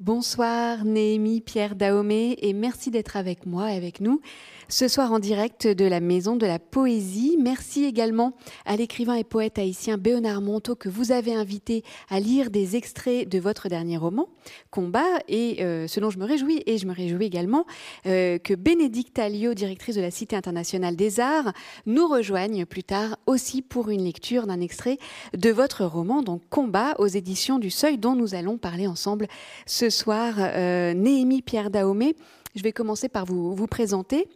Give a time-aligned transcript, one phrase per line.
[0.00, 4.22] Bonsoir Néhémie Pierre Dahomey et merci d'être avec moi et avec nous
[4.70, 7.36] ce soir en direct de la Maison de la Poésie.
[7.40, 8.34] Merci également
[8.64, 13.28] à l'écrivain et poète haïtien Béonard Monteau que vous avez invité à lire des extraits
[13.28, 14.28] de votre dernier roman,
[14.70, 17.66] Combat, et euh, ce dont je me réjouis, et je me réjouis également
[18.06, 21.52] euh, que Bénédicte Alliot, directrice de la Cité internationale des arts,
[21.86, 24.98] nous rejoigne plus tard aussi pour une lecture d'un extrait
[25.36, 29.26] de votre roman, donc Combat, aux éditions du Seuil, dont nous allons parler ensemble
[29.66, 32.14] ce soir, euh, Néhémie Pierre Dahomey.
[32.54, 34.28] Je vais commencer par vous, vous présenter.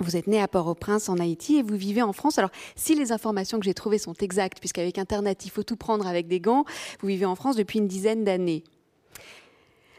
[0.00, 2.38] Vous êtes né à Port-au-Prince en Haïti et vous vivez en France.
[2.38, 6.06] Alors, si les informations que j'ai trouvées sont exactes, puisqu'avec Internet, il faut tout prendre
[6.06, 6.64] avec des gants,
[7.00, 8.64] vous vivez en France depuis une dizaine d'années.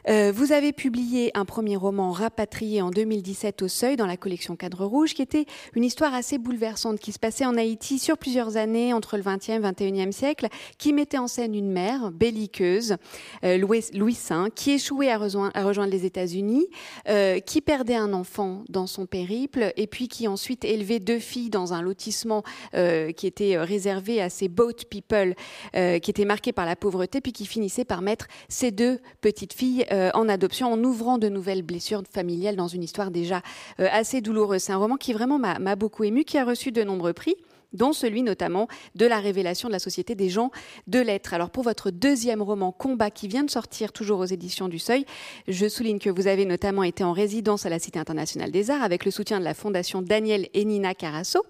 [0.07, 4.55] Euh, vous avez publié un premier roman rapatrié en 2017 au Seuil dans la collection
[4.55, 8.55] Cadre Rouge, qui était une histoire assez bouleversante qui se passait en Haïti sur plusieurs
[8.57, 10.47] années entre le 20e et 21e siècle,
[10.77, 12.97] qui mettait en scène une mère belliqueuse,
[13.43, 16.67] euh, Louis, V, qui échouait à rejoindre, les États-Unis,
[17.09, 21.49] euh, qui perdait un enfant dans son périple, et puis qui ensuite élevait deux filles
[21.49, 25.35] dans un lotissement qui était réservé à ces boat people,
[25.73, 29.85] qui était marqué par la pauvreté, puis qui finissait par mettre ces deux petites filles
[29.95, 33.41] euh, en adoption en ouvrant de nouvelles blessures familiales dans une histoire déjà
[33.79, 34.61] euh, assez douloureuse.
[34.61, 37.35] C'est un roman qui vraiment m'a beaucoup ému, qui a reçu de nombreux prix
[37.73, 40.51] dont celui notamment de la révélation de la société des gens
[40.87, 41.33] de l'être.
[41.33, 45.05] Alors pour votre deuxième roman Combat qui vient de sortir toujours aux éditions du Seuil,
[45.47, 48.83] je souligne que vous avez notamment été en résidence à la Cité internationale des arts
[48.83, 51.41] avec le soutien de la Fondation Daniel et Nina Carasso.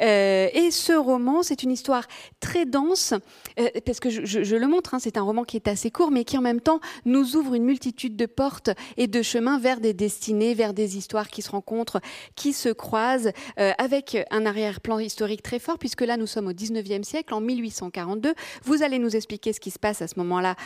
[0.00, 2.06] Euh, et ce roman, c'est une histoire
[2.40, 3.14] très dense,
[3.58, 6.24] euh, parce que je, le montre, hein, c'est un roman qui est assez court, mais
[6.24, 9.94] qui en même temps nous ouvre une multitude de portes et de chemins vers des
[9.94, 12.00] destinées, vers des histoires qui se rencontrent,
[12.34, 16.52] qui se croisent, euh, avec un arrière-plan historique très fort, puisque là nous sommes au
[16.52, 18.34] 19e siècle, en 1842.
[18.64, 20.56] Vous allez nous expliquer ce qui se passe à ce moment-là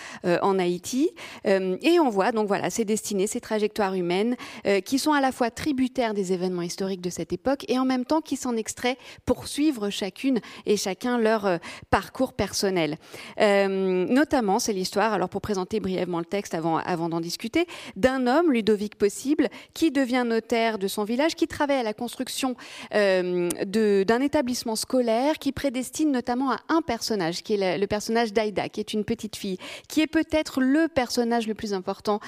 [0.43, 1.11] en Haïti.
[1.45, 4.37] et on voit donc voilà ces destinées, ces trajectoires humaines,
[4.85, 8.05] qui sont à la fois tributaires des événements historiques de cette époque et en même
[8.05, 11.57] temps qui s'en extraient poursuivre chacune et chacun leur euh,
[11.89, 12.99] parcours personnel.
[13.41, 17.67] Euh, notamment, c'est l'histoire, alors pour présenter brièvement le texte avant, avant d'en discuter,
[17.97, 22.55] d'un homme, Ludovic Possible, qui devient notaire de son village, qui travaille à la construction
[22.95, 28.69] euh, d'un établissement scolaire qui prédestine notamment à un personnage, qui est le, personnage d'Aïda,
[28.69, 29.57] qui est une petite fille,
[29.89, 32.21] qui est peut-être le personnage le plus important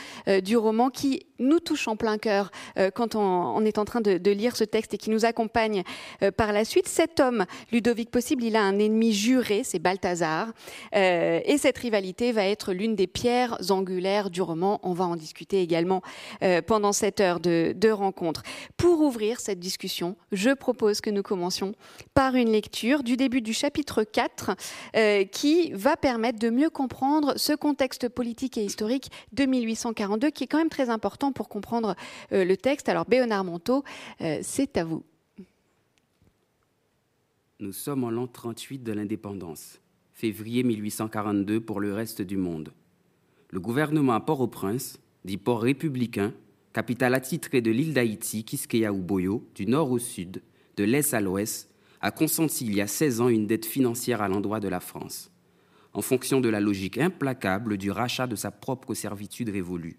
[0.42, 2.50] du roman, qui nous touche en plein cœur
[2.94, 5.82] quand on, est en train de, lire ce texte et qui nous accompagne
[6.37, 6.88] par la suite.
[6.88, 10.53] Cet homme, Ludovic Possible, il a un ennemi juré, c'est Balthazar.
[10.94, 14.81] Euh, et cette rivalité va être l'une des pierres angulaires du roman.
[14.82, 16.03] On va en discuter également
[16.43, 18.43] euh, pendant cette heure de, rencontre.
[18.77, 21.72] Pour ouvrir cette discussion, je propose que nous commencions
[22.12, 24.50] par une lecture du début du chapitre 4
[24.94, 30.44] euh, qui va permettre de mieux comprendre ce contexte politique et historique de 1842 qui
[30.44, 31.94] est quand même très important pour comprendre
[32.31, 32.89] le texte.
[32.89, 33.84] Alors, Béonard Monteau,
[34.43, 35.05] c'est à vous.
[37.61, 39.81] Nous sommes en l'an 38 de l'indépendance,
[40.12, 42.72] février 1842 pour le reste du monde.
[43.50, 46.33] Le gouvernement à Port-au-Prince, dit port républicain,
[46.72, 50.43] capitale attitrée de l'île d'Haïti, Kiskeya ou Boyo, du nord au sud,
[50.77, 51.69] de l'est à l'ouest,
[52.00, 55.33] a consenti il y a 16 ans une dette financière à l'endroit de la France,
[55.95, 59.99] en fonction de la logique implacable du rachat de sa propre servitude révolue,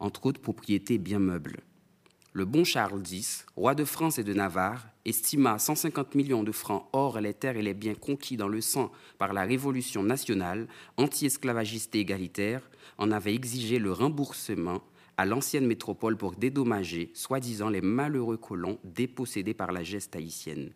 [0.00, 1.60] entre autres propriétés bien meubles.
[2.32, 6.86] Le bon Charles X, roi de France et de Navarre, estima 150 millions de francs
[6.92, 11.94] or les terres et les biens conquis dans le sang par la Révolution nationale, anti-esclavagiste
[11.96, 14.80] et égalitaire, en avait exigé le remboursement
[15.16, 20.72] à l'ancienne métropole pour dédommager, soi-disant, les malheureux colons dépossédés par la geste haïtienne.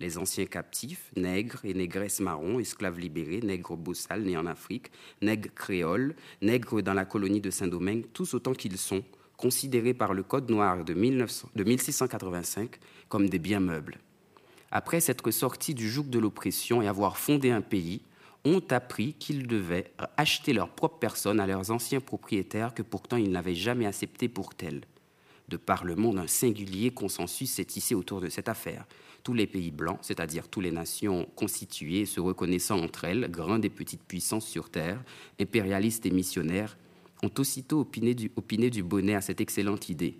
[0.00, 4.92] Les anciens captifs, nègres et négresses marrons, esclaves libérés, nègres bossales nés en Afrique,
[5.22, 9.02] nègres créoles, nègres dans la colonie de Saint-Domingue, tous autant qu'ils sont,
[9.36, 13.98] considérés par le Code noir de, 1685 comme des biens meubles.
[14.70, 18.02] Après s'être sortis du joug de l'oppression et avoir fondé un pays,
[18.44, 23.30] ont appris qu'ils devaient acheter leur propre personne à leurs anciens propriétaires que pourtant ils
[23.30, 24.82] n'avaient jamais acceptés pour tels.
[25.48, 28.86] De par le monde, un singulier consensus s'est tissé autour de cette affaire.
[29.22, 33.70] Tous les pays blancs, c'est-à-dire toutes les nations constituées se reconnaissant entre elles, grandes et
[33.70, 35.02] petites puissances sur Terre,
[35.40, 36.78] impérialistes et missionnaires,
[37.22, 40.18] ont aussitôt opiné du, bonnet à cette excellente idée.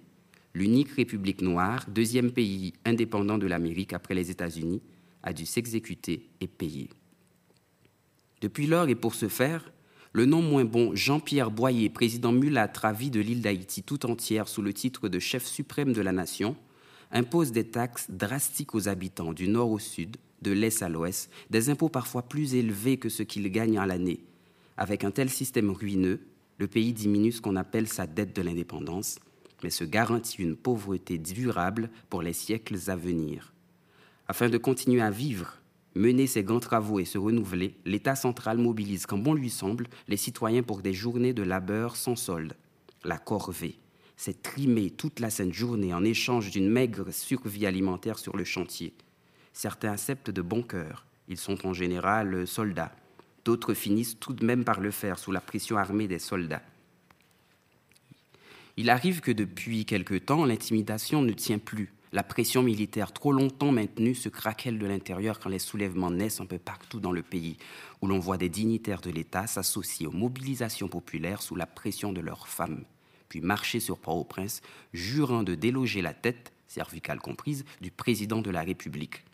[0.55, 4.83] L'unique république noire, deuxième pays indépendant de l'Amérique après les États-Unis,
[5.23, 6.89] a dû s'exécuter et payer.
[8.41, 9.73] Depuis lors, et pour ce faire,
[10.12, 14.62] le non moins bon Jean-Pierre Boyer, président mulâtre à de l'île d'Haïti tout entière sous
[14.62, 16.56] le titre de chef suprême de la nation,
[17.12, 21.70] impose des taxes drastiques aux habitants du nord au sud, de l'est à l'ouest, des
[21.70, 24.20] impôts parfois plus élevés que ce qu'ils gagnent à l'année.
[24.76, 26.20] Avec un tel système ruineux,
[26.58, 29.19] le pays diminue ce qu'on appelle sa dette de l'indépendance,
[29.62, 33.52] mais se garantit une pauvreté durable pour les siècles à venir.
[34.28, 35.58] Afin de continuer à vivre,
[35.94, 40.16] mener ses grands travaux et se renouveler, l'État central mobilise, quand bon lui semble, les
[40.16, 42.54] citoyens pour des journées de labeur sans solde.
[43.04, 43.78] La corvée,
[44.19, 48.93] c'est trimer toute la sainte journée en échange d'une maigre survie alimentaire sur le chantier.
[49.53, 52.93] Certains acceptent de bon cœur, ils sont en général soldats.
[53.44, 56.62] D'autres finissent tout de même par le faire sous la pression armée des soldats.
[58.76, 61.93] Il arrive que depuis quelque temps, l'intimidation ne tient plus.
[62.11, 66.47] La pression militaire trop longtemps maintenue se craquelle de l'intérieur quand les soulèvements naissent un
[66.47, 67.56] peu partout dans le pays,
[68.03, 72.21] où l'on voit des dignitaires de l'État s'associer aux mobilisations populaires sous la pression de
[72.21, 72.85] leurs femmes,
[73.28, 78.62] puis marcher sur Port-au-Prince, jurant de déloger la tête, cervicale comprise, du président de la
[78.62, 79.25] République.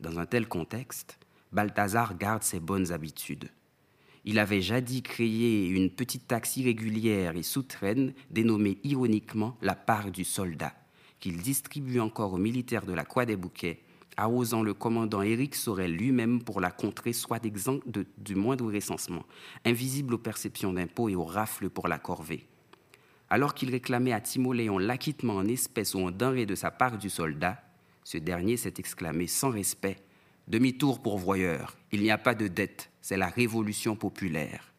[0.00, 1.18] Dans un tel contexte,
[1.52, 3.50] Balthazar garde ses bonnes habitudes.
[4.24, 10.24] Il avait jadis créé une petite taxe irrégulière et souterraine dénommée ironiquement la part du
[10.24, 10.74] soldat,
[11.20, 13.80] qu'il distribue encore aux militaires de la Croix des Bouquets,
[14.18, 17.80] arrosant le commandant Éric Sorel lui-même pour la contrer soit exempt
[18.18, 19.24] du moindre recensement,
[19.64, 22.46] invisible aux perceptions d'impôts et aux rafles pour la corvée.
[23.30, 27.10] Alors qu'il réclamait à Timoléon l'acquittement en espèces ou en denrées de sa part du
[27.10, 27.62] soldat,
[28.04, 29.98] ce dernier s'est exclamé sans respect
[30.48, 34.72] Demi-tour pour voyeur, il n'y a pas de dette, c'est la révolution populaire.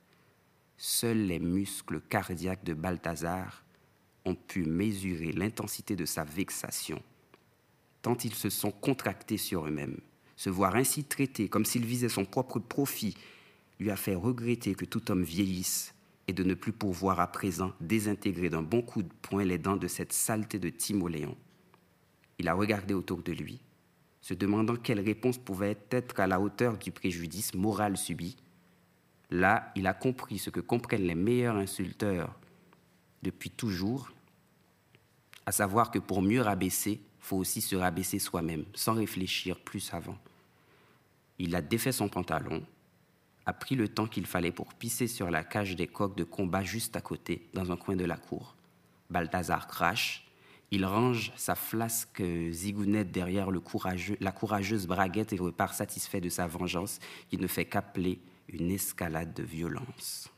[0.78, 3.64] Seuls les muscles cardiaques de Balthazar
[4.26, 7.00] ont pu mesurer l'intensité de sa vexation,
[8.02, 10.00] tant ils se sont contractés sur eux-mêmes.
[10.36, 13.16] Se voir ainsi traité comme s'il visait son propre profit
[13.80, 15.94] lui a fait regretter que tout homme vieillisse
[16.30, 19.78] et de ne plus pouvoir à présent désintégrer d'un bon coup de poing les dents
[19.78, 21.36] de cette saleté de Timoléon.
[22.38, 23.60] Il a regardé autour de lui,
[24.22, 28.38] se demandant quelle réponse pouvait être à la hauteur du préjudice moral subi.
[29.32, 32.40] Là, il a compris ce que comprennent les meilleurs insulteurs
[33.24, 34.12] depuis toujours,
[35.48, 40.20] à savoir que pour mieux rabaisser, faut aussi se rabaisser soi-même, sans réfléchir plus avant.
[41.40, 42.64] Il a défait son pantalon,
[43.50, 46.62] a pris le temps qu'il fallait pour pisser sur la cage des coqs de combat
[46.62, 48.56] juste à côté, dans un coin de la cour.
[49.10, 50.28] Balthazar crache,
[50.70, 57.00] il range sa flasque zigounette derrière la courageuse braguette et repart satisfait de sa vengeance
[57.28, 58.20] qui ne fait qu'appeler
[58.50, 60.30] une escalade de violence.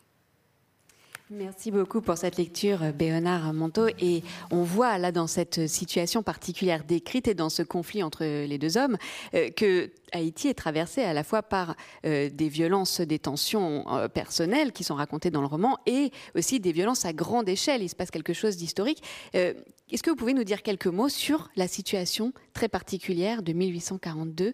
[1.34, 3.88] Merci beaucoup pour cette lecture, Béonard Monteau.
[4.00, 8.58] Et on voit là dans cette situation particulière décrite et dans ce conflit entre les
[8.58, 8.98] deux hommes
[9.34, 14.10] euh, que Haïti est traversé à la fois par euh, des violences, des tensions euh,
[14.10, 17.82] personnelles qui sont racontées dans le roman et aussi des violences à grande échelle.
[17.82, 19.02] Il se passe quelque chose d'historique.
[19.32, 24.54] Est-ce que vous pouvez nous dire quelques mots sur la situation très particulière de 1842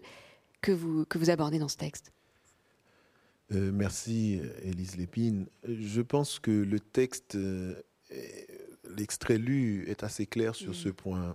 [0.60, 2.12] que vous, que vous abordez dans ce texte?
[3.52, 5.46] Euh, merci, Élise Lépine.
[5.66, 7.74] Je pense que le texte, euh,
[8.96, 11.34] l'extrait lu est assez clair sur ce point.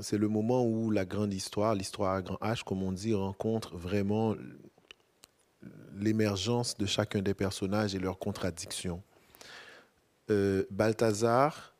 [0.00, 3.76] C'est le moment où la grande histoire, l'histoire à grand H, comme on dit, rencontre
[3.76, 4.34] vraiment
[5.94, 9.02] l'émergence de chacun des personnages et leurs contradictions.
[10.30, 11.74] Euh, Balthazar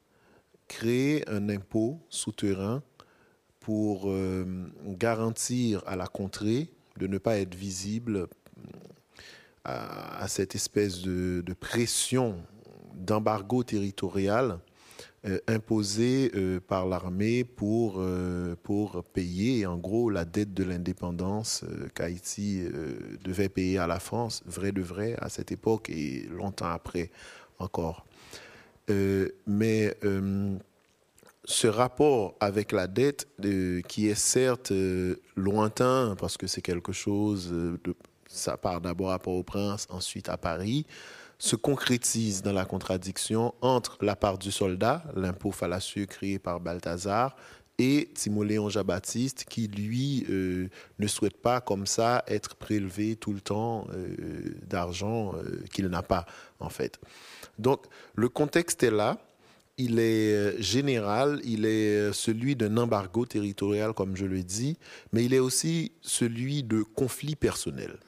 [0.68, 2.82] crée un impôt souterrain
[3.60, 4.12] pour
[4.84, 8.26] garantir à la contrée de ne pas être visible
[9.64, 12.36] à, cette espèce de, pression
[12.94, 14.58] d'embargo territorial
[15.24, 21.64] euh, imposée euh, par l'armée pour, euh, pour payer en gros la dette de l'indépendance
[21.94, 22.64] qu'Haïti
[23.24, 27.10] devait payer à la France, vrai de vrai, à cette époque et longtemps après
[27.58, 28.04] encore.
[29.46, 29.96] mais
[31.44, 33.28] ce rapport avec la dette,
[33.88, 34.72] qui est certes
[35.36, 37.94] lointain, parce que c'est quelque chose de
[38.32, 40.86] ça part d'abord à Port-au-Prince, ensuite à Paris,
[41.38, 47.34] se concrétise dans la contradiction entre la part du soldat, l'impôt fallacieux créé par Balthazar,
[47.78, 53.40] et Timoléon Jean-Baptiste, qui lui euh, ne souhaite pas comme ça être prélevé tout le
[53.40, 56.26] temps euh, d'argent euh, qu'il n'a pas,
[56.60, 57.00] en fait.
[57.58, 59.18] Donc le contexte est là,
[59.78, 64.76] il est général, il est celui d'un embargo territorial, comme je le dis,
[65.12, 67.98] mais il est aussi celui de conflits personnels.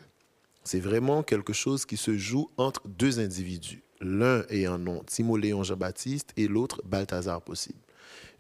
[0.65, 6.33] C'est vraiment quelque chose qui se joue entre deux individus, l'un ayant nom Timoléon Jean-Baptiste
[6.39, 7.79] et l'autre Balthazar possible,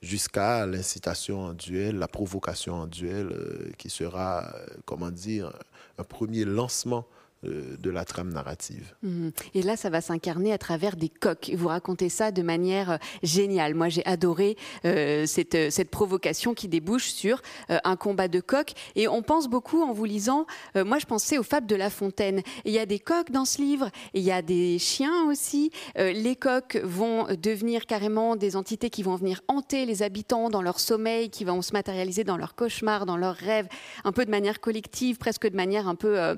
[0.00, 5.52] jusqu'à l'incitation en duel, la provocation en duel, euh, qui sera, euh, comment dire,
[5.99, 7.07] un premier lancement
[7.44, 8.94] euh, de la trame narrative.
[9.02, 9.32] Mhm.
[9.54, 11.50] Et là, ça va s'incarner à travers des coques.
[11.54, 13.74] Vous racontez ça de manière euh, géniale.
[13.74, 18.72] Moi, j'ai adoré euh, cette, cette, provocation qui débouche sur un combat de coqs.
[18.96, 22.42] Et on pense beaucoup en vous lisant, moi, je pensais aux fables de La Fontaine.
[22.64, 25.70] il y a des coqs dans ce livre, il y a des chiens aussi.
[25.96, 30.80] les coqs vont devenir carrément des entités qui vont venir hanter les habitants dans leur
[30.80, 33.68] sommeil, qui vont se matérialiser dans leurs cauchemars, dans leurs rêves,
[34.04, 36.36] un peu de manière collective, presque de manière un peu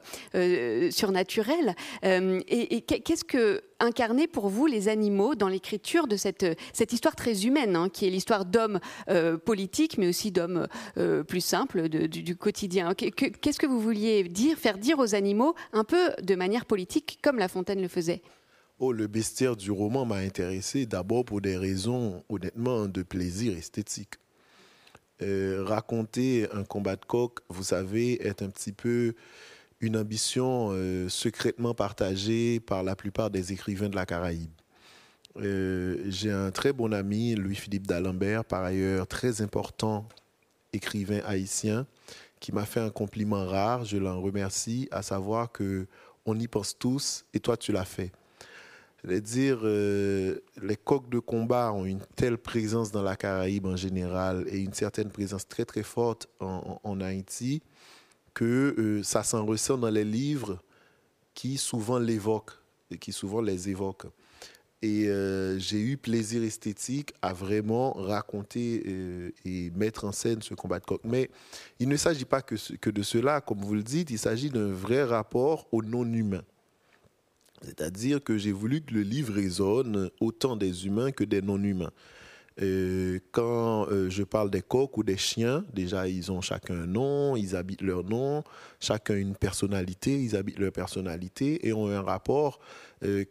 [0.96, 1.74] surnaturel.
[2.04, 7.14] Euh, et, qu'est-ce que incarner pour vous les animaux dans l'écriture de cette, cette histoire
[7.14, 11.88] très humaine, hein, qui est l'histoire d'hommes euh, politiques, mais aussi d'hommes euh, plus simples
[11.88, 16.64] du, quotidien Qu'est-ce que vous vouliez dire, faire dire aux animaux un peu de manière
[16.64, 18.22] politique, comme La Fontaine le faisait?
[18.78, 24.14] Oh, le bestiaire du roman m'a intéressé d'abord pour des raisons, honnêtement, de plaisir esthétique.
[25.20, 29.14] raconter un combat de coq, vous savez, est un petit peu
[29.80, 34.50] une ambition euh, secrètement partagée par la plupart des écrivains de la Caraïbe.
[35.36, 40.08] Euh, j'ai un très bon ami, Louis-Philippe d'Alembert, par ailleurs très important
[40.72, 41.86] écrivain haïtien,
[42.40, 45.86] qui m'a fait un compliment rare, je l'en remercie, à savoir que
[46.24, 48.10] on y pense tous et toi tu l'as fait.
[49.06, 53.76] cest dire, euh, les coqs de combat ont une telle présence dans la Caraïbe en
[53.76, 57.62] général et une certaine présence très très forte en Haïti
[58.36, 60.62] que euh, ça s'en ressent dans les livres
[61.32, 62.52] qui souvent l'évoquent
[62.90, 64.08] et qui souvent les évoquent.
[64.82, 70.52] Et euh, j'ai eu plaisir esthétique à vraiment raconter euh, et mettre en scène ce
[70.52, 71.00] combat de coq.
[71.02, 71.30] Mais
[71.80, 75.02] il ne s'agit pas que, de cela, comme vous le dites, il s'agit d'un vrai
[75.02, 76.42] rapport au non-humain.
[77.62, 81.92] C'est-à-dire que j'ai voulu que le livre résonne autant des humains que des non-humains.
[82.58, 87.36] Quand euh, je parle des coqs ou des chiens, déjà ils ont chacun un nom,
[87.36, 88.44] ils habitent leur nom,
[88.80, 92.58] chacun une personnalité, ils habitent leur personnalité et ont un rapport
[93.04, 93.26] euh,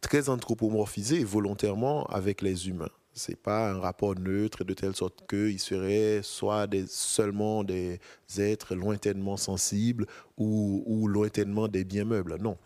[0.00, 2.90] très anthropomorphisé volontairement avec les humains.
[3.12, 8.00] C'est pas un rapport neutre de telle sorte qu'ils seraient soit seulement des
[8.38, 10.06] êtres lointainement sensibles
[10.36, 12.36] ou, ou lointainement des biens meubles.
[12.40, 12.56] Non.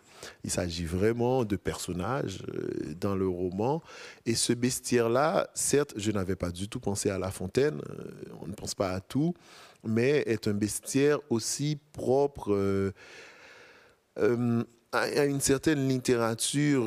[0.43, 3.81] Il s'agit vraiment de personnages euh, dans le roman.
[4.25, 8.11] Et ce bestiaire-là, certes, je n'avais pas du tout pensé à La Fontaine, euh,
[8.41, 9.33] on ne pense pas à tout,
[9.83, 12.91] mais est un bestiaire aussi propre euh,
[14.91, 16.85] à une certaine littérature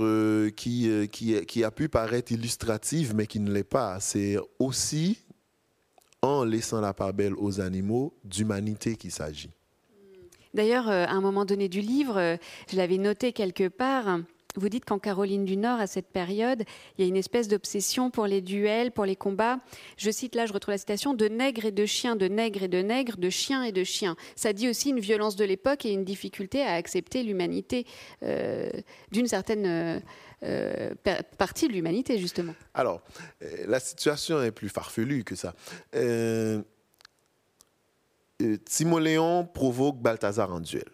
[0.55, 3.99] qui, qui, qui a pu paraître illustrative, mais qui ne l'est pas.
[3.99, 5.19] C'est aussi,
[6.23, 9.51] en laissant la part belle aux animaux, d'humanité qu'il s'agit.
[10.57, 12.37] D'ailleurs, euh, à un moment donné du livre, euh,
[12.73, 14.21] je l'avais noté quelque part.
[14.55, 16.65] Vous dites qu'en Caroline du Nord, à cette période,
[16.97, 19.61] il y a une espèce d'obsession pour les duels, pour les combats.
[19.99, 22.69] Je cite là, je retrouve la citation, de nègres et de chiens, de nègres et
[22.69, 24.17] de nègres, de chiens et de chiens.
[24.35, 27.87] Ça dit aussi une violence de l'époque et une difficulté à accepter l'humanité
[28.23, 28.71] euh,
[29.13, 30.03] d'une certaine
[31.37, 32.55] partie de l'humanité, justement.
[32.73, 33.03] Alors,
[33.67, 35.55] la situation est plus farfelue que ça.
[38.65, 40.89] Timoléon provoque Balthazar en duel.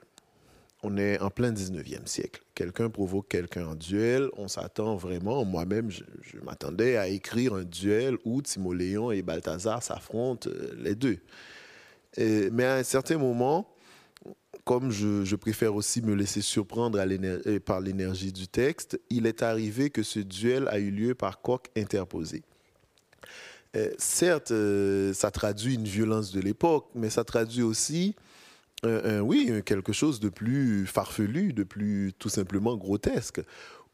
[0.85, 2.43] On est en plein 19e siècle.
[2.55, 4.29] Quelqu'un provoque quelqu'un en duel.
[4.37, 6.03] On s'attend vraiment, moi-même, je,
[6.43, 11.19] m'attendais à écrire un duel où Timoléon et Balthazar s'affrontent euh, les deux.
[12.19, 13.69] mais à un certain moment,
[14.65, 19.91] comme je, préfère aussi me laisser surprendre euh, par l'énergie du texte, il est arrivé
[19.91, 22.43] que ce duel a eu lieu par coq interposé.
[23.75, 28.15] Euh, certes, euh, ça traduit une violence de l'époque, mais ça traduit aussi,
[28.85, 33.41] oui, quelque chose de plus farfelu, de plus tout simplement grotesque,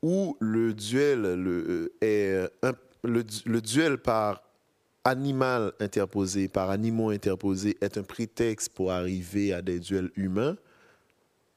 [0.03, 2.51] où le duel euh, est
[3.05, 4.43] le, duel par
[5.05, 10.57] animal interposé, par animaux interposés, est un prétexte pour arriver à des duels humains.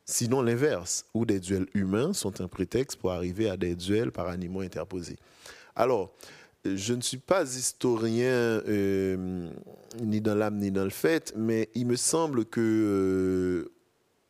[0.06, 4.28] Sinon l'inverse, où des duels humains sont un prétexte pour arriver à des duels par
[4.28, 5.18] animaux interposés.
[5.76, 6.14] Alors,
[6.66, 9.50] je ne suis pas historien euh,
[10.02, 13.72] ni dans l'âme ni dans le fait, mais il me semble que euh,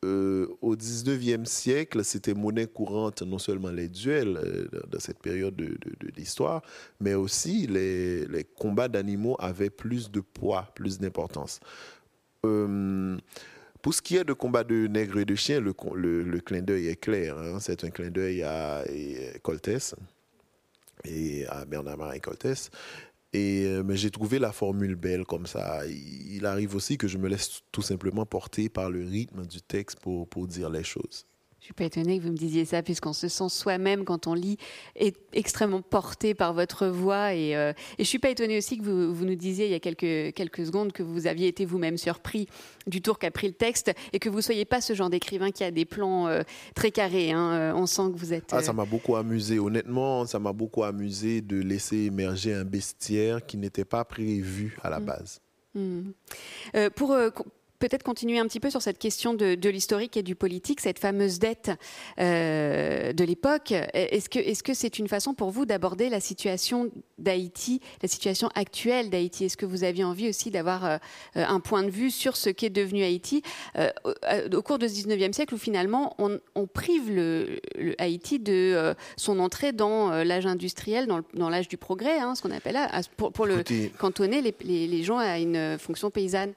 [0.04, 5.76] euh, au 19e siècle, c'était monnaie courante non seulement les duels dans cette période de,
[6.16, 6.62] l'histoire,
[7.00, 11.60] mais aussi les, combats d'animaux avaient plus de poids, plus d'importance.
[12.40, 16.96] Pour ce qui est de combat de nègres et de chiens, le, clin d'œil est
[16.96, 17.36] clair.
[17.38, 17.58] Hein.
[17.60, 18.84] C'est un clin d'œil à
[19.42, 19.94] Coltès
[21.04, 22.70] et à Bernard-Marie Coltès.
[23.32, 25.86] Et, euh, mais j'ai trouvé la formule belle comme ça.
[25.86, 30.00] Il, arrive aussi que je me laisse tout simplement porter par le rythme du texte
[30.00, 31.26] pour, pour dire les choses.
[31.62, 34.34] Je suis pas étonnée que vous me disiez ça, puisqu'on se sent soi-même, quand on
[34.34, 34.56] lit,
[34.96, 37.34] est extrêmement porté par votre voix.
[37.34, 39.74] Et, euh, et je suis pas étonnée aussi que vous, vous, nous disiez il y
[39.74, 42.48] a quelques, quelques secondes que vous aviez été vous-même surpris
[42.88, 45.62] du tour qu'a pris le texte et que vous soyez pas ce genre d'écrivain qui
[45.62, 46.42] a des plans euh,
[46.74, 47.30] très carrés.
[47.30, 47.52] Hein.
[47.52, 48.50] Euh, on sent que vous êtes.
[48.50, 49.60] Ah, ça m'a beaucoup amusé.
[49.60, 54.90] Honnêtement, ça m'a beaucoup amusé de laisser émerger un bestiaire qui n'était pas prévu à
[54.90, 55.04] la mm.
[55.04, 55.40] base.
[55.76, 56.10] Mm.
[56.96, 57.16] pour
[57.82, 61.40] peut-être continuer un petit peu sur cette question de, l'historique et du politique, cette fameuse
[61.40, 61.72] dette
[62.20, 63.72] euh, de l'époque.
[63.72, 68.48] Est-ce que est-ce que c'est une façon pour vous d'aborder la situation d'Haïti, la situation
[68.54, 69.46] actuelle d'Haïti?
[69.46, 70.98] Est-ce que vous aviez envie aussi d'avoir euh,
[71.34, 73.42] un point de vue sur ce qu'est devenu Haïti?
[73.76, 77.58] Euh, au, cours de ce 19e siècle où finalement on, prive le,
[77.98, 82.74] Haïti de son entrée dans l'âge industriel, dans l'âge du progrès, hein, ce qu'on appelle
[82.74, 83.64] là, pour, le
[83.98, 84.54] cantonner les,
[84.86, 86.52] les gens à une fonction paysanne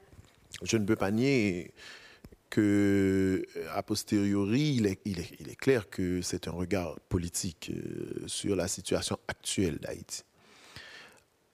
[0.62, 1.72] je ne peux pas nier
[2.50, 3.44] que,
[3.74, 8.68] a posteriori, il est, il est, clair que c'est un regard politique euh, sur la
[8.68, 10.22] situation actuelle d'Haïti.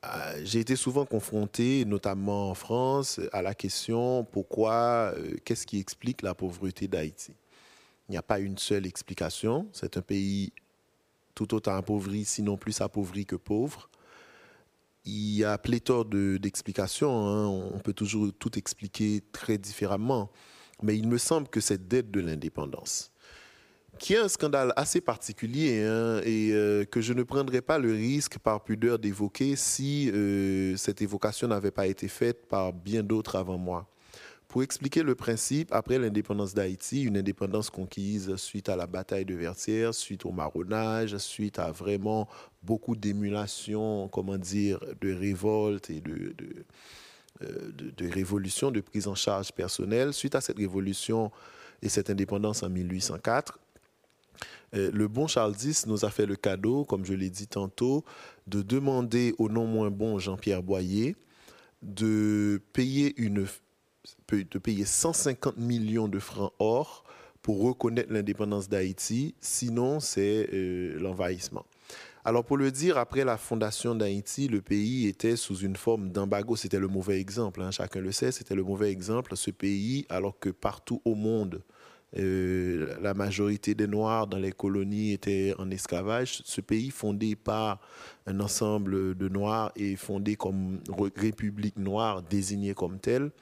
[0.04, 5.78] Euh, j'ai été souvent confronté, notamment en France, à la question pourquoi, euh, qu'est-ce qui
[5.78, 7.32] explique la pauvreté d'Haïti?
[8.09, 9.68] Il n'y a pas une seule explication.
[9.73, 10.52] C'est un pays
[11.35, 13.88] tout autant appauvri, sinon plus appauvri que pauvre
[15.04, 17.26] il y a pléthore d'explications.
[17.26, 17.47] Hein.
[17.47, 20.30] On peut toujours tout expliquer très différemment.
[20.82, 23.12] Mais il me semble que cette dette de l'indépendance,
[23.99, 27.92] qui est un scandale assez particulier hein, et euh, que je ne prendrais pas le
[27.92, 33.37] risque par pudeur d'évoquer si euh, cette évocation n'avait pas été faite par bien d'autres
[33.37, 33.88] avant moi.
[34.52, 39.35] Pour expliquer le principe, après l'indépendance d'Haïti, une indépendance conquise suite à la bataille de
[39.35, 42.28] Vertières, suite au marronnage, suite à vraiment
[42.62, 46.66] beaucoup d'émulation, comment dire, de révolte et de, de,
[47.40, 51.32] euh, de, révolution, de prise en charge personnelle, suite à cette révolution
[51.80, 53.59] et cette indépendance en 1804,
[54.75, 58.04] euh, le bon Charles X nous a fait le cadeau, comme je l'ai dit tantôt,
[58.47, 61.16] de demander au non moins bon Jean-Pierre Boyer
[61.82, 63.47] de payer une
[64.34, 67.04] de payer 150 millions de francs or
[67.42, 71.66] pour reconnaître l'indépendance d'Haïti, sinon c'est euh, l'envahissement.
[72.24, 76.54] Alors pour le dire, après la fondation d'Haïti, le pays était sous une forme d'embargo.
[76.54, 79.36] C'était le mauvais exemple, hein, chacun le sait, c'était le mauvais exemple.
[79.36, 81.62] Ce pays, alors que partout au monde,
[82.18, 87.80] euh, la majorité des Noirs dans les colonies étaient en esclavage, ce pays fondé par
[88.26, 90.78] un ensemble de Noirs et fondé comme
[91.16, 93.32] République noire, désignée comme telle,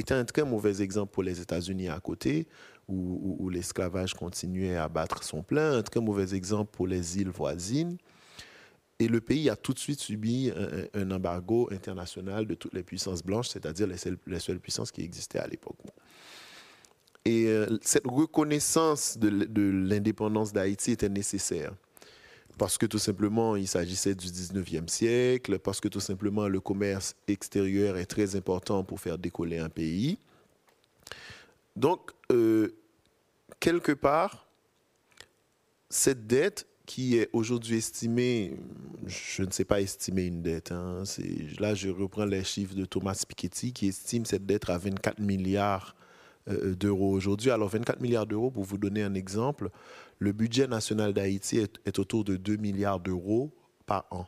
[0.00, 2.46] était un très mauvais exemple pour les États-Unis à côté,
[2.88, 7.98] où, l'esclavage continuait à battre son plein, un très mauvais exemple pour les îles voisines.
[8.98, 10.50] Et le pays a tout de suite subi
[10.94, 15.38] un, embargo international de toutes les puissances blanches, c'est-à-dire les, les, seules puissances qui existaient
[15.38, 15.76] à l'époque.
[17.24, 19.28] Et euh, cette reconnaissance de
[19.70, 21.74] l'indépendance d'Haïti était nécessaire
[22.58, 27.14] parce que tout simplement il s'agissait du 19e siècle, parce que tout simplement le commerce
[27.28, 30.18] extérieur est très important pour faire décoller un pays.
[31.76, 32.74] Donc, euh,
[33.60, 34.48] quelque part,
[35.88, 38.56] cette dette qui est aujourd'hui estimée,
[39.06, 41.04] je ne sais pas estimer une dette, hein,
[41.60, 45.94] là je reprends les chiffres de Thomas Piketty qui estime cette dette à 24 milliards
[46.48, 47.50] euh, d'euros aujourd'hui.
[47.50, 49.70] Alors 24 milliards d'euros, pour vous donner un exemple,
[50.18, 53.52] le budget national d'Haïti est, autour de 2 milliards d'euros
[53.86, 54.26] par an.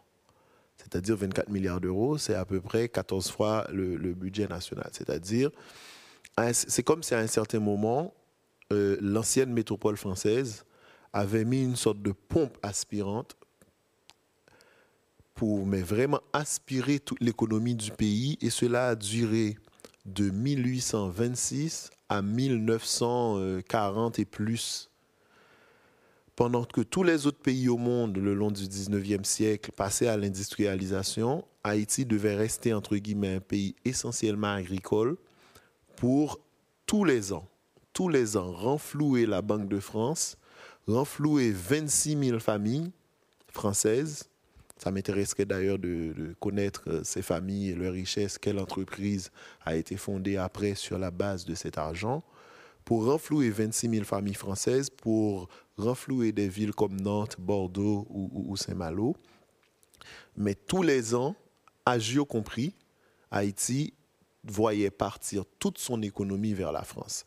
[0.76, 4.88] C'est-à-dire 24 milliards d'euros, c'est à peu près 14 fois le, budget national.
[4.92, 5.50] C'est-à-dire,
[6.52, 8.14] c'est comme si à un certain moment,
[8.72, 10.64] euh, l'ancienne métropole française
[11.12, 13.36] avait mis une sorte de pompe aspirante
[15.34, 19.56] pour mais vraiment aspirer toute l'économie du pays et cela a duré
[20.06, 24.89] de 1826 à 1940 et plus
[26.40, 30.16] pendant que tous les autres pays au monde, le long du 19e siècle, passaient à
[30.16, 35.18] l'industrialisation, Haïti devait rester, entre guillemets, un pays essentiellement agricole
[35.96, 36.40] pour
[36.86, 37.46] tous les ans,
[37.92, 40.38] tous les ans, renflouer la Banque de France,
[40.86, 42.90] renflouer 26 000 familles
[43.52, 44.30] françaises.
[44.78, 49.30] Ça m'intéresserait d'ailleurs de, de, connaître euh, ces familles et leurs richesses, quelle entreprise
[49.66, 52.22] a été fondée après sur la base de cet argent
[52.90, 59.14] pour renflouer 26 000 familles françaises, pour renflouer des villes comme Nantes, Bordeaux ou, Saint-Malo.
[60.36, 61.36] Mais tous les ans,
[61.86, 62.74] Agio compris,
[63.30, 63.94] Haïti
[64.42, 67.26] voyait partir toute son économie vers la France.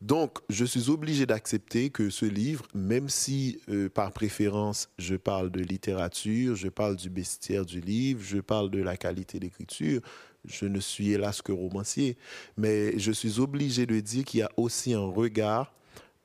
[0.00, 5.50] Donc, je suis obligé d'accepter que ce livre, même si euh, par préférence je parle
[5.50, 10.02] de littérature, je parle du bestiaire du livre, je parle de la qualité d'écriture,
[10.44, 12.16] je ne suis hélas que romancier,
[12.56, 15.72] mais je suis obligé de dire qu'il y a aussi un regard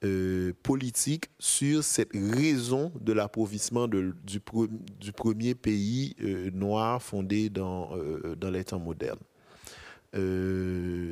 [0.04, 4.39] euh, politique sur cette raison de l'appauvrissement du,
[5.15, 9.19] premier pays euh, noir fondé dans, euh, dans les temps modernes.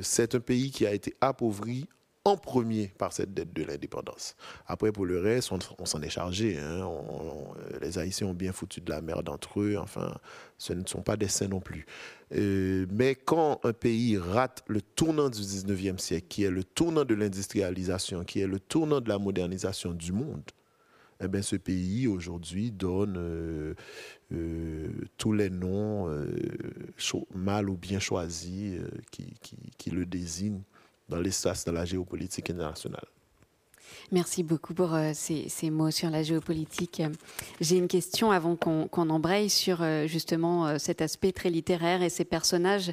[0.02, 1.88] c'est un pays qui a été appauvri
[2.26, 4.38] en premier par cette dette de l'indépendance.
[4.66, 6.58] Après, pour le reste, on, s'en est chargé.
[6.58, 6.88] Hein.
[7.82, 9.76] les Haïtiens ont bien foutu de la merde entre eux.
[9.78, 10.16] Enfin,
[10.58, 11.86] ce ne sont pas des saints non plus.
[12.34, 17.04] Euh, mais quand un pays rate le tournant du 19e siècle, qui est le tournant
[17.04, 20.44] de l'industrialisation, qui est le tournant de la modernisation du monde,
[21.22, 23.74] eh bien, ce pays aujourd'hui donne euh,
[24.32, 26.10] euh, tous les noms
[27.36, 28.80] mal ou bien choisis
[29.12, 29.34] qui,
[29.78, 30.64] qui, le désignent
[31.10, 33.08] dans l'espace de la géopolitique internationale.
[34.12, 37.02] Merci beaucoup pour euh, ces, mots sur la géopolitique.
[37.62, 42.10] J'ai une question avant qu'on embraye sur euh, justement euh, cet aspect très littéraire et
[42.10, 42.92] ces personnages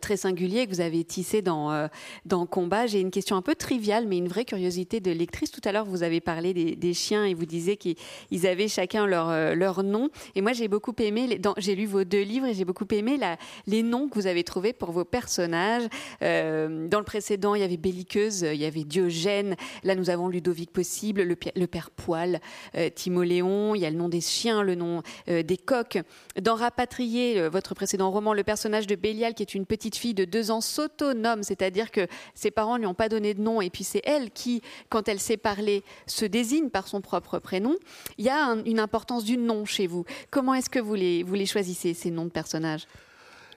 [0.00, 1.88] très singuliers que vous avez tissés dans,
[2.26, 2.86] dans Combat.
[2.86, 5.50] J'ai une question un peu triviale, mais une vraie curiosité de lectrice.
[5.50, 9.56] Tout à l'heure, vous avez parlé des, chiens et vous disiez qu'ils avaient chacun leur,
[9.56, 10.10] leur nom.
[10.34, 13.18] Et moi, j'ai beaucoup aimé, j'ai lu vos deux livres et j'ai beaucoup aimé
[13.66, 15.88] les noms que vous avez trouvés pour vos personnages.
[16.20, 19.56] dans le précédent, il y avait Belliqueuse, il y avait Diogène.
[19.82, 22.40] Là, nous avons Ludovic possible, le, père Poil,
[22.74, 25.98] euh, Timoléon, il y a le nom des chiens, le nom euh, des coqs.
[26.40, 30.14] Dans Rapatrier, euh, votre précédent roman, le personnage de Bélial, qui est une petite fille
[30.14, 33.60] de deux ans, s'autonome, c'est-à-dire que ses parents ne lui ont pas donné de nom,
[33.60, 37.76] et puis c'est elle qui, quand elle sait parler, se désigne par son propre prénom.
[38.18, 40.04] Il y a une importance du nom chez vous.
[40.30, 42.86] Comment est-ce que vous les, vous les choisissez, ces noms de personnages?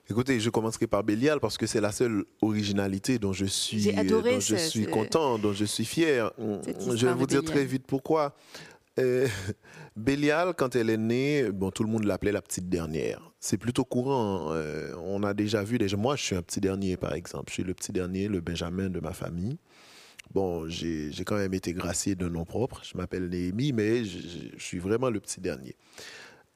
[0.09, 4.39] Écoutez, je commencerai par Bélial parce que c'est la seule originalité dont je suis, dont
[4.39, 6.31] je suis content, dont je suis fier.
[6.39, 8.35] Je vais vous dire très vite pourquoi.
[8.99, 9.27] Euh,
[9.95, 13.31] Bélial, quand elle est née, bon, tout le monde l'appelait la petite dernière.
[13.39, 14.51] C'est plutôt courant.
[14.51, 17.45] Euh, on a déjà vu, déjà, moi, je suis un petit dernier, par exemple.
[17.49, 19.57] Je suis le petit dernier, le Benjamin de ma famille.
[20.33, 22.81] Bon, j'ai quand même été gracié d'un nom propre.
[22.83, 25.75] Je m'appelle Néhémie, mais je, suis vraiment le petit dernier.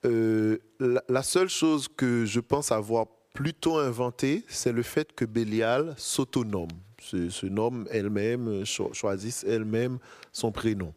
[0.05, 3.07] Euh, la, la, seule chose que je pense avoir
[3.37, 9.99] plutôt inventé, c'est le fait que Bélial s'autonome, se, nomme elle-même, choisisse elle-même
[10.33, 10.91] son prénom.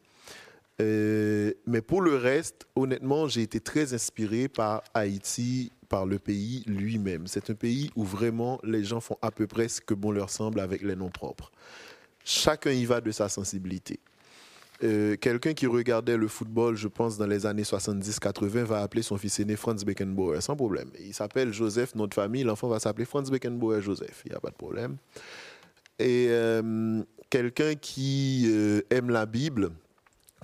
[0.80, 6.64] Euh, mais pour le reste, honnêtement, j'ai été très inspiré par Haïti, par le pays
[6.66, 7.26] lui-même.
[7.26, 10.30] C'est un pays où vraiment les gens font à peu près ce que bon leur
[10.30, 11.52] semble avec les noms propres.
[12.24, 14.00] Chacun y va de sa sensibilité.
[14.82, 19.18] Euh, quelqu'un qui regardait le football, je pense, dans les années 70-80, va appeler son
[19.18, 20.90] fils aîné Franz Beckenbauer, sans problème.
[20.98, 24.50] Il s'appelle Joseph, notre famille, l'enfant va s'appeler Franz Beckenbauer Joseph, il n'y a pas
[24.50, 24.96] de problème.
[25.98, 29.70] Et euh, quelqu'un qui euh, aime la Bible,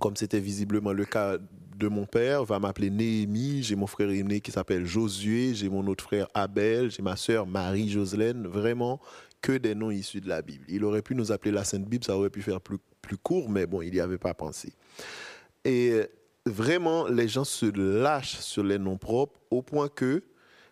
[0.01, 1.39] comme c'était visiblement le cas
[1.77, 5.87] de mon père, va m'appeler Néhémie, j'ai mon frère aîné qui s'appelle Josué, j'ai mon
[5.87, 9.01] autre frère Abel, j'ai ma sœur Marie-Joselaine, vraiment
[9.41, 10.65] que des noms issus de la Bible.
[10.69, 13.49] Il aurait pu nous appeler la Sainte Bible, ça aurait pu faire plus plus court,
[13.49, 14.73] mais bon, il n'y avait pas pensé.
[15.65, 16.03] Et
[16.45, 20.23] vraiment, les gens se lâchent sur les noms propres au point que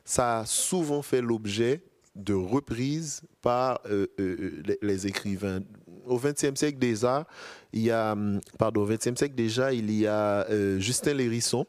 [0.05, 1.81] ça a souvent fait l'objet
[2.16, 5.61] de reprises par euh, euh, les, écrivains.
[6.07, 7.27] Au XXe siècle déjà,
[7.73, 11.66] il y a, hum, pardon, au XXe siècle déjà, il y a euh, Justin Lérisson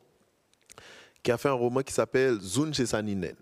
[1.23, 3.35] qui a fait un roman qui s'appelle Zun Saninen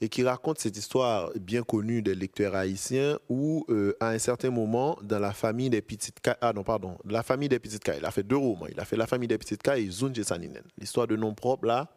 [0.00, 4.50] et qui raconte cette histoire bien connue des lecteurs haïtiens où, euh, à un certain
[4.50, 8.10] moment, dans la famille des petites ah non, pardon, la famille des petites il a
[8.10, 8.66] fait deux romans.
[8.70, 10.62] Il a fait la famille des petites cailles et Zunje Saninen.
[10.78, 11.88] L'histoire de nom propre, là,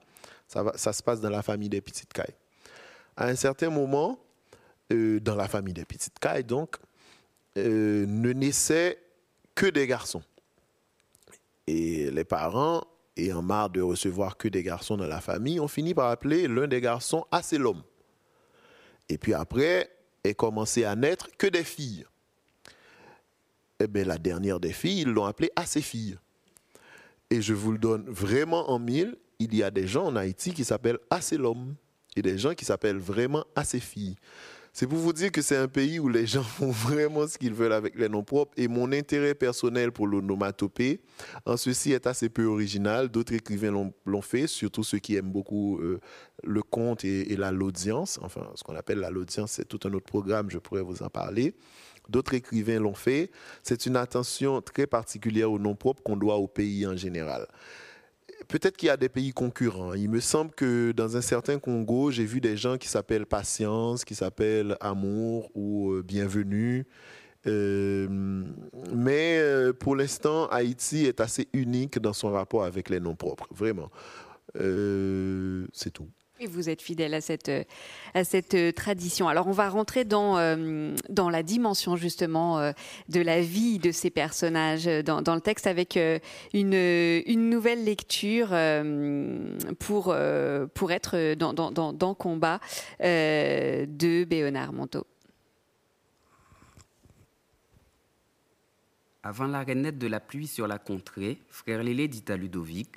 [0.47, 2.35] ça, se passe dans la famille des petites cailles.
[3.15, 4.19] À un certain moment,
[4.91, 6.75] euh, dans la famille des petites cailles, donc,
[7.57, 8.99] euh, ne naissaient
[9.55, 10.23] que des garçons.
[11.67, 12.83] Et les parents,
[13.15, 16.67] ayant marre de recevoir que des garçons dans la famille, ont fini par appeler l'un
[16.67, 17.83] des garçons l'homme.
[19.09, 19.89] Et puis après,
[20.23, 22.05] est commencé à naître que des filles.
[23.79, 26.17] Eh bien, la dernière des filles, ils l'ont appelée à ses filles.
[27.29, 30.53] Et je vous le donne vraiment en mille, il y a des gens en Haïti
[30.53, 30.99] qui s'appellent
[31.37, 31.75] l'homme
[32.15, 34.15] et des gens qui s'appellent vraiment ses filles.
[34.75, 37.53] C'est pour vous dire que c'est un pays où les gens font vraiment ce qu'ils
[37.53, 38.53] veulent avec les noms propres.
[38.57, 40.99] Et mon intérêt personnel pour l'onomatopée,
[41.45, 43.09] en ceci, est assez peu original.
[43.09, 45.99] D'autres écrivains l'ont fait, surtout ceux qui aiment beaucoup euh,
[46.43, 48.19] le conte et, la l'audience.
[48.23, 51.09] Enfin, ce qu'on appelle la l'audience, c'est tout un autre programme, je pourrais vous en
[51.09, 51.53] parler.
[52.09, 53.29] D'autres écrivains l'ont fait.
[53.61, 57.47] C'est une attention très particulière aux noms propres qu'on doit au pays en général
[58.47, 59.93] peut-être qu'il y a des pays concurrents.
[59.93, 64.05] Il me semble que dans un certain Congo, j'ai vu des gens qui s'appellent Patience,
[64.05, 66.85] qui s'appellent Amour ou euh, Bienvenue.
[67.45, 68.07] Euh,
[68.93, 73.47] mais euh, pour l'instant, Haïti est assez unique dans son rapport avec les noms propres,
[73.51, 73.89] vraiment.
[74.53, 76.07] c'est tout.
[76.47, 77.51] Vous êtes fidèle à cette,
[78.13, 79.27] à cette tradition.
[79.27, 82.71] Alors on va rentrer dans, euh, dans la dimension justement euh,
[83.09, 86.19] de la vie de ces personnages dans, le texte avec euh,
[86.53, 88.49] une, une nouvelle lecture
[89.79, 90.15] pour,
[90.73, 92.59] pour être dans, dans, dans Combat
[92.99, 95.05] de Béonard Monteau.
[99.23, 102.89] Avant la rainette de la pluie sur la contrée, frère Lélé dit à Ludovic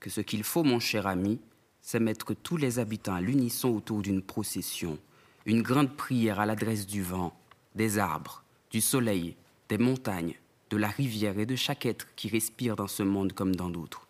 [0.00, 1.38] que ce qu'il faut, mon cher ami,
[1.82, 4.98] c'est mettre tous les habitants à l'unisson autour d'une procession,
[5.44, 7.36] une grande prière à l'adresse du vent,
[7.74, 9.36] des arbres, du soleil,
[9.68, 10.36] des montagnes,
[10.70, 14.06] de la rivière et de chaque être qui respire dans ce monde comme dans d'autres.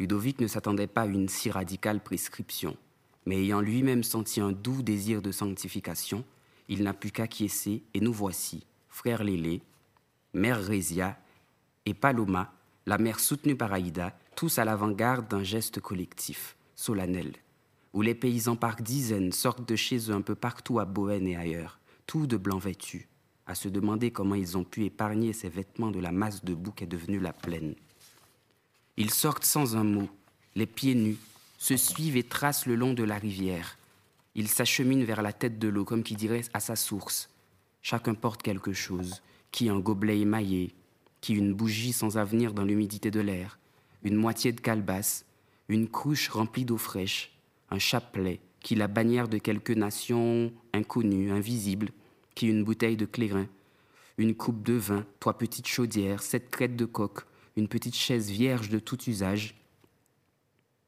[0.00, 2.76] Ludovic ne s'attendait pas à une si radicale prescription,
[3.26, 6.24] mais ayant lui-même senti un doux désir de sanctification,
[6.68, 9.62] il n'a pu qu'acquiescer et nous voici, frère Lélé,
[10.32, 11.18] mère Résia
[11.86, 12.52] et Paloma,
[12.86, 17.32] la mère soutenue par Aïda, tous à l'avant-garde d'un geste collectif, solennel,
[17.92, 21.36] où les paysans par dizaines sortent de chez eux un peu partout à Bohème et
[21.36, 23.08] ailleurs, tous de blanc vêtus,
[23.46, 26.72] à se demander comment ils ont pu épargner ces vêtements de la masse de boue
[26.72, 27.74] qu'est devenue la plaine.
[28.96, 30.08] Ils sortent sans un mot,
[30.54, 31.18] les pieds nus,
[31.58, 33.78] se suivent et tracent le long de la rivière.
[34.34, 37.30] Ils s'acheminent vers la tête de l'eau comme qui dirait à sa source.
[37.82, 40.74] Chacun porte quelque chose, qui un gobelet émaillé,
[41.20, 43.58] qui une bougie sans avenir dans l'humidité de l'air,
[44.04, 45.24] une moitié de calebasse,
[45.68, 47.32] une cruche remplie d'eau fraîche,
[47.70, 51.90] un chapelet, qui la bannière de quelque nation inconnue, invisible,
[52.34, 53.48] qui une bouteille de clairin,
[54.18, 58.68] une coupe de vin, trois petites chaudières, sept crêtes de coque, une petite chaise vierge
[58.68, 59.54] de tout usage.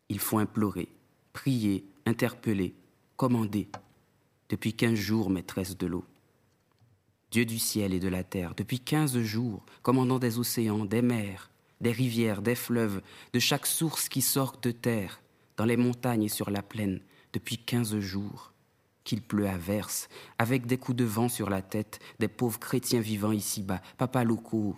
[0.09, 0.89] Il faut implorer,
[1.33, 2.75] prier, interpeller,
[3.17, 3.69] commander.
[4.49, 6.05] Depuis quinze jours, maîtresse de l'eau.
[7.31, 11.51] Dieu du ciel et de la terre, depuis quinze jours, commandant des océans, des mers,
[11.81, 15.21] des rivières, des fleuves, de chaque source qui sort de terre,
[15.57, 17.01] dans les montagnes et sur la plaine,
[17.33, 18.53] depuis quinze jours,
[19.05, 20.09] qu'il pleut à verse,
[20.39, 24.77] avec des coups de vent sur la tête, des pauvres chrétiens vivant ici-bas, papa locaux,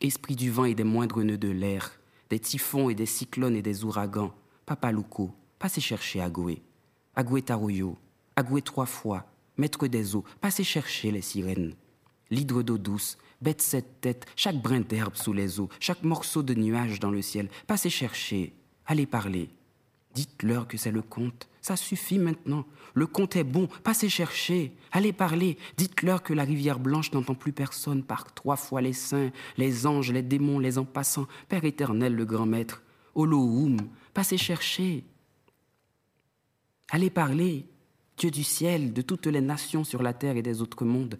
[0.00, 3.62] esprit du vent et des moindres nœuds de l'air, des typhons et des cyclones et
[3.62, 4.32] des ouragans,
[4.66, 6.62] papa locaux, passez chercher Agoué,
[7.16, 7.96] Agoué Taroyo,
[8.36, 11.74] Agoué trois fois, maître des eaux, passez chercher les sirènes,
[12.30, 16.54] l'hydre d'eau douce, bête cette tête, chaque brin d'herbe sous les eaux, chaque morceau de
[16.54, 17.48] nuage dans le ciel.
[17.66, 18.52] Passez chercher,
[18.86, 19.50] allez parler.
[20.14, 21.48] Dites-leur que c'est le conte.
[21.60, 22.64] Ça suffit maintenant.
[22.94, 23.68] Le conte est bon.
[23.84, 24.72] Passez chercher.
[24.90, 25.56] Allez parler.
[25.76, 30.10] Dites-leur que la rivière blanche n'entend plus personne par trois fois les saints, les anges,
[30.10, 31.28] les démons, les en passants.
[31.48, 32.82] Père éternel, le grand maître.
[33.14, 33.76] Olohoum.
[34.12, 35.04] Passez chercher.
[36.90, 37.66] Allez parler.
[38.16, 41.18] Dieu du ciel, de toutes les nations sur la terre et des autres mondes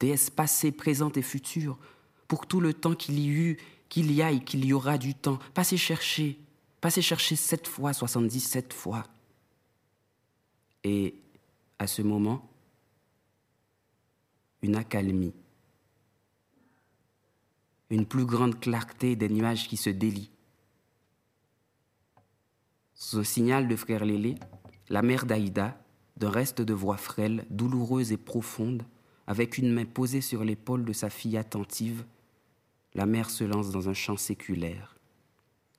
[0.00, 1.78] déesse passée, présente et future,
[2.26, 3.58] pour tout le temps qu'il y eut,
[3.88, 5.38] qu'il y a et qu'il y aura du temps.
[5.54, 6.38] Passez chercher,
[6.80, 9.04] passez chercher sept fois, soixante-dix-sept fois.
[10.82, 11.14] Et
[11.78, 12.48] à ce moment,
[14.62, 15.34] une accalmie,
[17.90, 20.30] une plus grande clarté des nuages qui se délient.
[22.94, 24.36] Sous un signal de frère Lélé,
[24.88, 25.82] la mère d'Aïda,
[26.16, 28.84] d'un reste de voix frêle, douloureuse et profonde,
[29.30, 32.04] avec une main posée sur l'épaule de sa fille attentive,
[32.94, 34.96] la mère se lance dans un chant séculaire,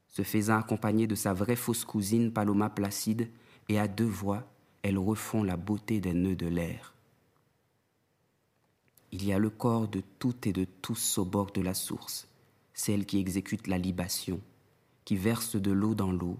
[0.08, 3.30] se faisant accompagner de sa vraie fausse cousine Paloma Placide,
[3.68, 4.50] et à deux voix,
[4.84, 6.94] elles refont la beauté des nœuds de l'air.
[9.12, 12.30] Il y a le corps de toutes et de tous au bord de la source,
[12.74, 14.40] celle qui exécute la libation,
[15.04, 16.38] qui verse de l'eau dans l'eau,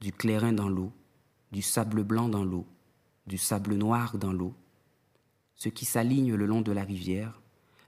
[0.00, 0.90] du clairin dans l'eau,
[1.52, 2.64] du sable blanc dans l'eau,
[3.26, 4.54] du sable noir dans l'eau,
[5.58, 7.42] ceux qui s'alignent le long de la rivière,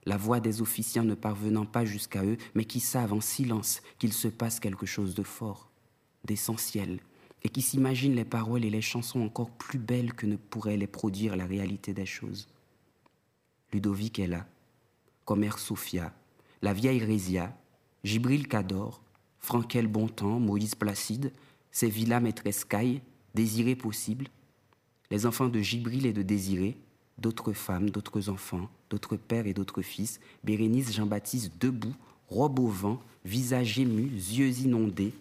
[0.05, 4.13] la voix des officiants ne parvenant pas jusqu'à eux, mais qui savent en silence qu'il
[4.13, 5.71] se passe quelque chose de fort,
[6.25, 6.99] d'essentiel,
[7.43, 10.87] et qui s'imaginent les paroles et les chansons encore plus belles que ne pourrait les
[10.87, 12.47] produire la réalité des choses.
[13.73, 14.45] Ludovic est là,
[15.25, 16.13] Comère Sophia,
[16.61, 17.57] la vieille Résia,
[18.03, 19.01] Gibril Cador,
[19.39, 21.31] Frankel Bontemps, Moïse Placide,
[21.71, 23.01] Sévilla Maîtresse Caille,
[23.33, 24.27] Désiré Possible,
[25.09, 26.77] les enfants de Gibril et de Désiré,
[27.21, 31.95] d'autres femmes, d'autres enfants, d'autres pères et d'autres fils, Bérénice Jean-Baptiste debout,
[32.27, 35.13] robe au vent, visage ému, yeux inondés,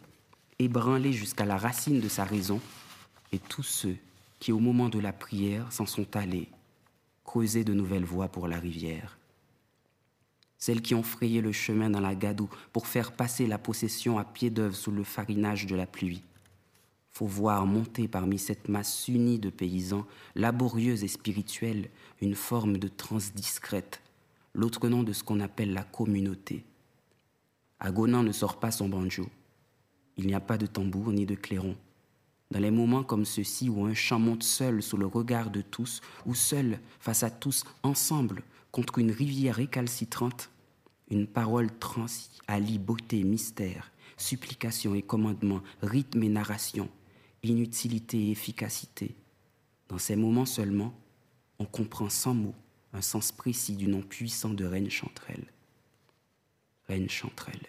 [0.59, 2.61] ébranlés jusqu'à la racine de sa raison,
[3.33, 3.97] et tous ceux
[4.41, 6.49] qui, au moment de la prière, s'en sont allés,
[7.25, 9.19] creuser de nouvelles voies pour la rivière.
[10.59, 14.25] Celles qui ont frayé le chemin dans la gadoue pour faire passer la possession à
[14.25, 16.23] pied d'œuvre sous le farinage de la pluie
[17.11, 22.89] faut voir monter parmi cette masse unie de paysans, laborieuse et spirituelle, une forme de
[22.89, 24.01] transe discrète,
[24.55, 26.65] l'autre nom de ce qu'on appelle la communauté.
[27.79, 29.29] Agonan ne sort pas son banjo.
[30.17, 31.77] Il n'y a pas de tambour ni de clairon.
[32.51, 36.01] Dans les moments comme ceux-ci où un chant monte seul sous le regard de tous,
[36.27, 40.51] ou seul face à tous, ensemble, contre une rivière récalcitrante,
[41.11, 46.89] une parole transie allie beauté, mystère, supplication et commandement, rythme et narration,
[47.43, 49.15] inutilité et efficacité.
[49.89, 50.95] Dans ces moments seulement,
[51.59, 52.55] on comprend sans mots
[52.93, 55.47] un sens précis du nom puissant de Reine Chanterelle.
[56.89, 57.69] Reine Chanterelle.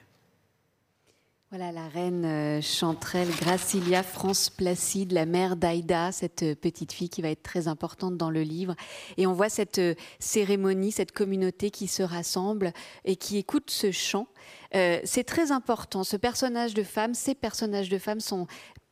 [1.54, 7.10] Voilà la reine euh, Chanterelle, Gracilia France Placide, la mère d'Aïda, cette euh, petite fille
[7.10, 8.74] qui va être très importante dans le livre.
[9.18, 12.72] Et on voit cette euh, cérémonie, cette communauté qui se rassemble
[13.04, 14.28] et qui écoute ce chant.
[14.72, 16.06] c'est très important.
[16.06, 18.48] Ce personnage de femme, ces personnages de femmes sont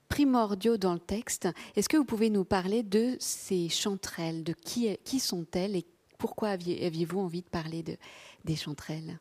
[0.09, 1.47] primordiaux dans le texte.
[1.75, 5.85] Est-ce que vous pouvez nous parler de ces chanterelles, de qui, qui sont-elles et
[6.17, 7.95] pourquoi aviez-vous envie de parler de,
[8.43, 9.19] des chanterelles?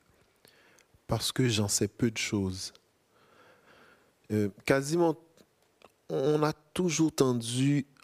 [1.06, 2.72] Parce que j'en sais peu de choses.
[4.30, 5.16] Euh, quasiment,
[6.10, 7.12] on a toujours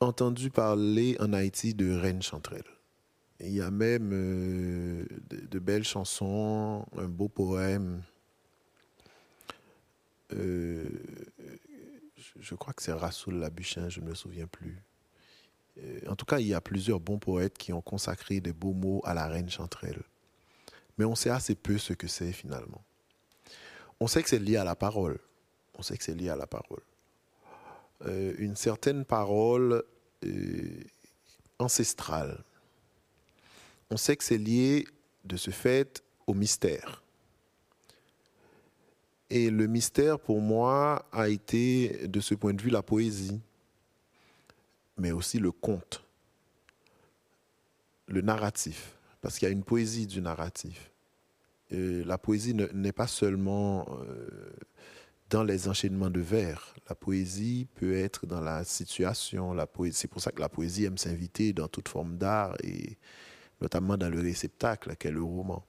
[0.01, 2.63] entendu, parler en Haïti de Reine Chanterelle.
[3.41, 8.03] Il y a même euh, de, belles chansons, un beau poème.
[10.33, 10.89] Euh,
[12.39, 14.83] je, crois que c'est Rassoul Labuchin, je ne me souviens plus.
[16.09, 19.03] en tout cas, il y a plusieurs bons poètes qui ont consacré des beaux mots
[19.05, 20.03] à la reine Chanterelle.
[20.99, 22.85] Mais on sait assez peu ce que c'est finalement.
[24.01, 25.19] On sait que c'est lié à la parole
[25.79, 26.83] on sait que c'est lié à la parole.
[28.07, 29.83] Euh, une certaine parole
[30.25, 30.81] euh,
[31.59, 32.45] ancestrale.
[33.91, 34.87] On sait que c'est lié
[35.25, 37.03] de ce fait au mystère.
[39.31, 43.41] Et le mystère, pour moi, a été, de ce point de vue, la poésie,
[44.99, 46.05] mais aussi le conte,
[48.07, 50.91] le narratif, parce qu'il y a une poésie du narratif.
[51.71, 54.29] la poésie n'est pas seulement euh,
[55.31, 56.75] dans les enchaînements de vers.
[56.89, 59.53] La poésie peut être dans la situation.
[59.53, 62.99] La c'est pour ça que la poésie aime s'inviter dans toute forme d'art et
[63.61, 65.65] notamment dans le réceptacle qu'est le roman.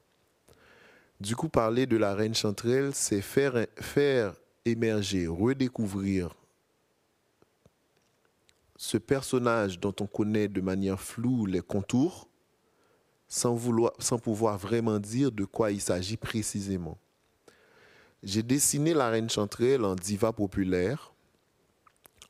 [1.19, 6.35] Du coup, parler de la reine Chanterelle, c'est faire, faire émerger, redécouvrir
[8.75, 12.27] ce personnage dont on connaît de manière floue les contours,
[13.29, 16.97] sans, vouloir, sans pouvoir vraiment dire de quoi il s'agit précisément.
[18.21, 21.13] J'ai dessiné la reine Chanterelle en diva populaire,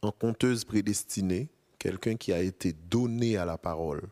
[0.03, 4.03] en conteuse prédestinée, quelqu'un qui a été donné à la parole,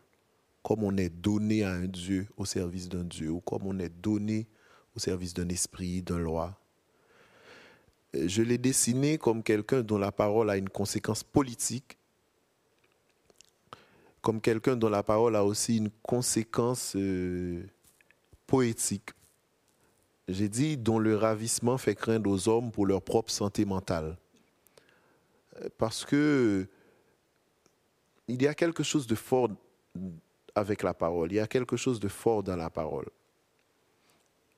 [0.62, 3.92] comme on est donné à un Dieu au service d'un Dieu, ou comme on est
[4.02, 4.48] donné
[4.96, 6.58] au service d'un esprit, d'un roi.
[8.14, 11.98] Je l'ai dessiné comme quelqu'un dont la parole a une conséquence politique,
[14.22, 17.62] comme quelqu'un dont la parole a aussi une conséquence euh,
[18.46, 19.10] poétique,
[20.28, 24.16] j'ai dit, dont le ravissement fait craindre aux hommes pour leur propre santé mentale.
[25.60, 26.66] Euh, parce que
[28.26, 29.50] il y a quelque chose de fort
[30.54, 33.10] avec la parole, il y a quelque chose de fort dans la parole.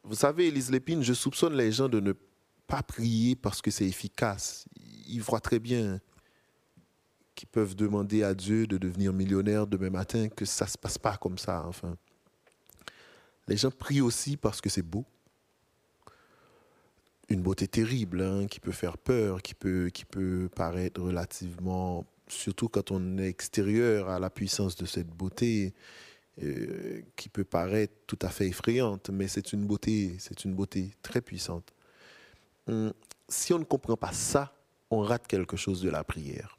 [0.08, 2.12] Vous savez, Élise Lépine, je soupçonne les gens de ne
[2.68, 4.68] pas prier parce que c'est efficace.
[5.08, 6.00] Ils voient très bien
[7.34, 10.96] qu'ils peuvent demander à Dieu de devenir millionnaire demain matin, que ça ne se passe
[10.96, 11.96] pas comme ça, enfin.
[13.48, 15.04] Les gens prient aussi parce que c'est beau
[17.28, 22.68] une beauté terrible hein, qui peut faire peur, qui peut, qui peut paraître relativement, surtout
[22.68, 25.74] quand on est extérieur à la puissance de cette beauté,
[26.42, 30.90] euh, qui peut paraître tout à fait effrayante, mais c'est une beauté, c'est une beauté
[31.02, 31.72] très puissante.
[32.68, 32.92] Hum,
[33.28, 34.54] si on ne comprend pas ça,
[34.90, 36.58] on rate quelque chose de la prière.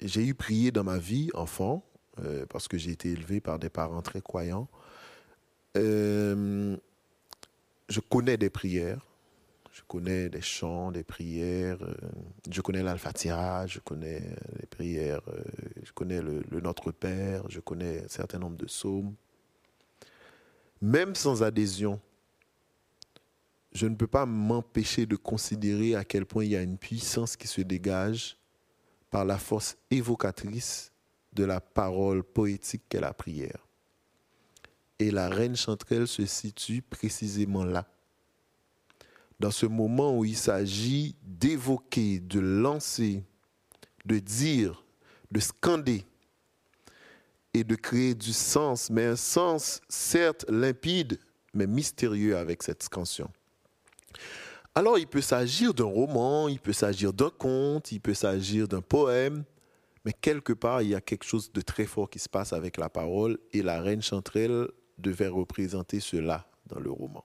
[0.00, 1.84] J'ai eu prié dans ma vie, enfant,
[2.18, 4.68] euh, parce que j'ai été élevé par des parents très croyants.
[5.76, 6.76] Euh,
[7.88, 9.06] je connais des prières,
[9.74, 11.94] je connais des chants, des prières, euh,
[12.48, 14.22] je connais l'alfatira, je connais
[14.60, 15.42] les prières, euh,
[15.82, 19.16] je connais le, Notre Père, je connais un certain nombre de psaumes.
[20.80, 22.00] Même sans adhésion,
[23.72, 27.36] je ne peux pas m'empêcher de considérer à quel point il y a une puissance
[27.36, 28.38] qui se dégage
[29.10, 30.92] par la force évocatrice
[31.32, 33.66] de la parole poétique qu'est la prière.
[35.00, 37.88] Et la reine Chanterelle se situe précisément là.
[39.40, 43.24] Dans ce moment où il s'agit d'évoquer, de lancer,
[44.04, 44.84] de dire,
[45.30, 46.04] de scander
[47.52, 51.18] et de créer du sens, mais un sens certes limpide,
[51.52, 53.30] mais mystérieux avec cette scansion.
[54.74, 58.80] Alors il peut s'agir d'un roman, il peut s'agir d'un conte, il peut s'agir d'un
[58.80, 59.44] poème,
[60.04, 62.76] mais quelque part il y a quelque chose de très fort qui se passe avec
[62.76, 64.68] la parole et la reine Chanterelle
[64.98, 67.24] devait représenter cela dans le roman.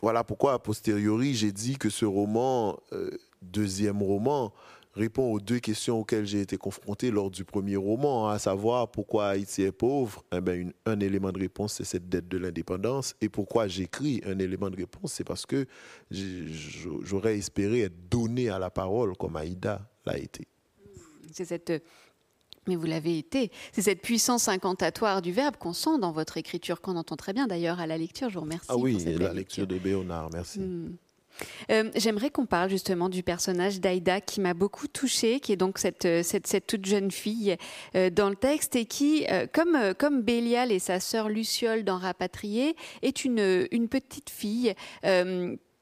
[0.00, 3.10] Voilà pourquoi, a posteriori, j'ai dit que ce roman, euh,
[3.42, 4.52] deuxième roman,
[4.94, 9.28] répond aux deux questions auxquelles j'ai été confronté lors du premier roman, à savoir pourquoi
[9.28, 10.24] Haïti est pauvre.
[10.32, 13.14] Eh ben, un élément de réponse, c'est cette dette de l'indépendance.
[13.20, 15.66] Et pourquoi j'écris un élément de réponse, c'est parce que
[16.10, 20.46] j'aurais espéré être donné à la parole comme Aïda l'a été.
[21.32, 21.82] C'est cette
[22.68, 23.50] mais vous l'avez été.
[23.72, 27.46] C'est cette puissance incantatoire du verbe qu'on sent dans votre écriture, qu'on entend très bien
[27.46, 28.28] d'ailleurs à la lecture.
[28.28, 28.68] Je vous remercie.
[28.68, 30.60] Ah oui, la lecture de Béonard, merci.
[30.60, 30.96] Hmm.
[31.70, 35.78] Euh, j'aimerais qu'on parle justement du personnage d'Aïda qui m'a beaucoup touchée, qui est donc
[35.78, 37.56] cette, euh, cette, cette toute jeune fille
[37.94, 42.76] euh, dans le texte et qui, comme, comme Bélial et sa sœur Luciole dans Rapatrié,
[43.02, 44.74] est une, une petite fille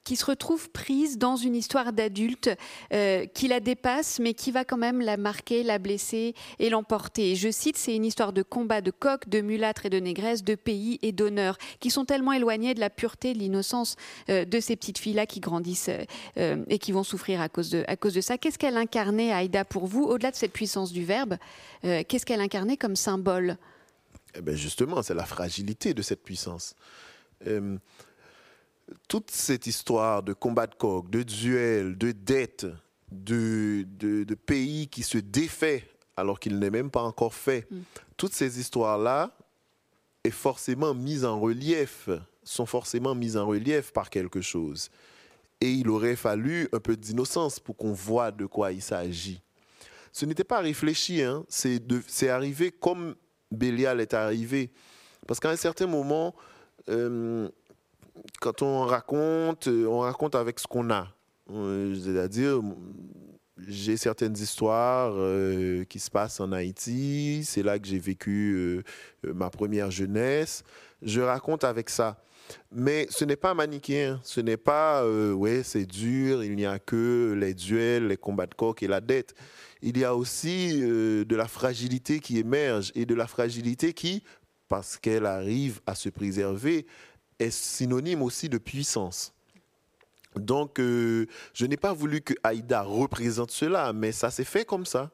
[0.07, 2.49] qui se retrouve prise dans une histoire d'adulte
[2.93, 7.35] euh, qui la dépasse, mais qui va quand même la marquer, la blesser et l'emporter.
[7.35, 10.55] Je cite, c'est une histoire de combat de coq, de mulâtres et de négresses, de
[10.55, 13.97] pays et d'honneur, qui sont tellement éloignés de la pureté, de l'innocence
[14.31, 15.91] euh, de ces petites filles-là qui grandissent
[16.39, 18.39] euh, et qui vont souffrir à cause de, ça.
[18.39, 21.37] Qu'est-ce qu'elle incarnait, Aïda, pour vous, au-delà de cette puissance du verbe
[21.83, 23.59] Qu'est-ce qu'elle incarnait comme symbole?
[24.35, 26.75] Eh ben Justement, c'est la fragilité de cette puissance
[29.09, 32.67] toute cette histoire de combat de coq, de duel, de dette,
[33.11, 37.77] de, de, pays qui se défait alors qu'il n'est même pas encore fait, mm.
[38.17, 39.37] toutes ces histoires-là
[40.25, 42.09] est forcément mise en relief,
[42.43, 44.91] sont forcément mises en relief par quelque chose.
[45.61, 49.41] Et il aurait fallu un peu d'innocence pour qu'on voit de quoi il s'agit.
[50.13, 51.45] Ce n'était pas réfléchi, hein.
[51.49, 53.15] c'est arrivé comme
[53.51, 54.71] Bélial est arrivé.
[55.27, 56.35] Parce qu'à un certain moment,
[56.89, 57.49] euh,
[58.41, 61.09] quand on raconte, euh, on raconte avec ce qu'on a.
[61.51, 62.61] Euh, c'est-à-dire,
[63.67, 67.43] j'ai certaines histoires euh, qui se passent en Haïti.
[67.45, 68.83] C'est là que j'ai vécu
[69.23, 70.63] ma première jeunesse.
[71.03, 72.23] Je raconte avec ça.
[72.71, 74.21] Mais ce n'est pas manichéen.
[74.23, 75.05] Ce n'est pas,
[75.35, 79.01] ouais, c'est dur, il n'y a que les duels, les combats de coq et la
[79.01, 79.35] dette.
[79.83, 84.23] Il y a aussi de la fragilité qui émerge et de la fragilité qui,
[84.69, 86.87] parce qu'elle arrive à se préserver,
[87.39, 89.33] est synonyme aussi de puissance.
[90.39, 94.87] Donc, euh, je n'ai pas voulu que Aïda représente cela, mais ça s'est fait comme
[94.87, 95.11] ça.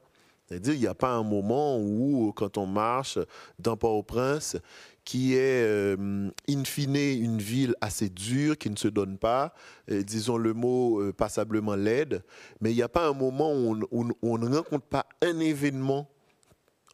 [0.48, 3.18] C'est-à-dire, il n'y a pas un moment où, quand on marche
[3.58, 4.56] dans Port-au-Prince,
[5.04, 9.54] qui est, euh, in fine, une ville assez dure, qui ne se donne pas,
[9.90, 12.22] euh, disons le mot passablement laide,
[12.60, 13.78] mais il n'y a pas un moment où
[14.22, 16.11] on, ne rencontre pas un événement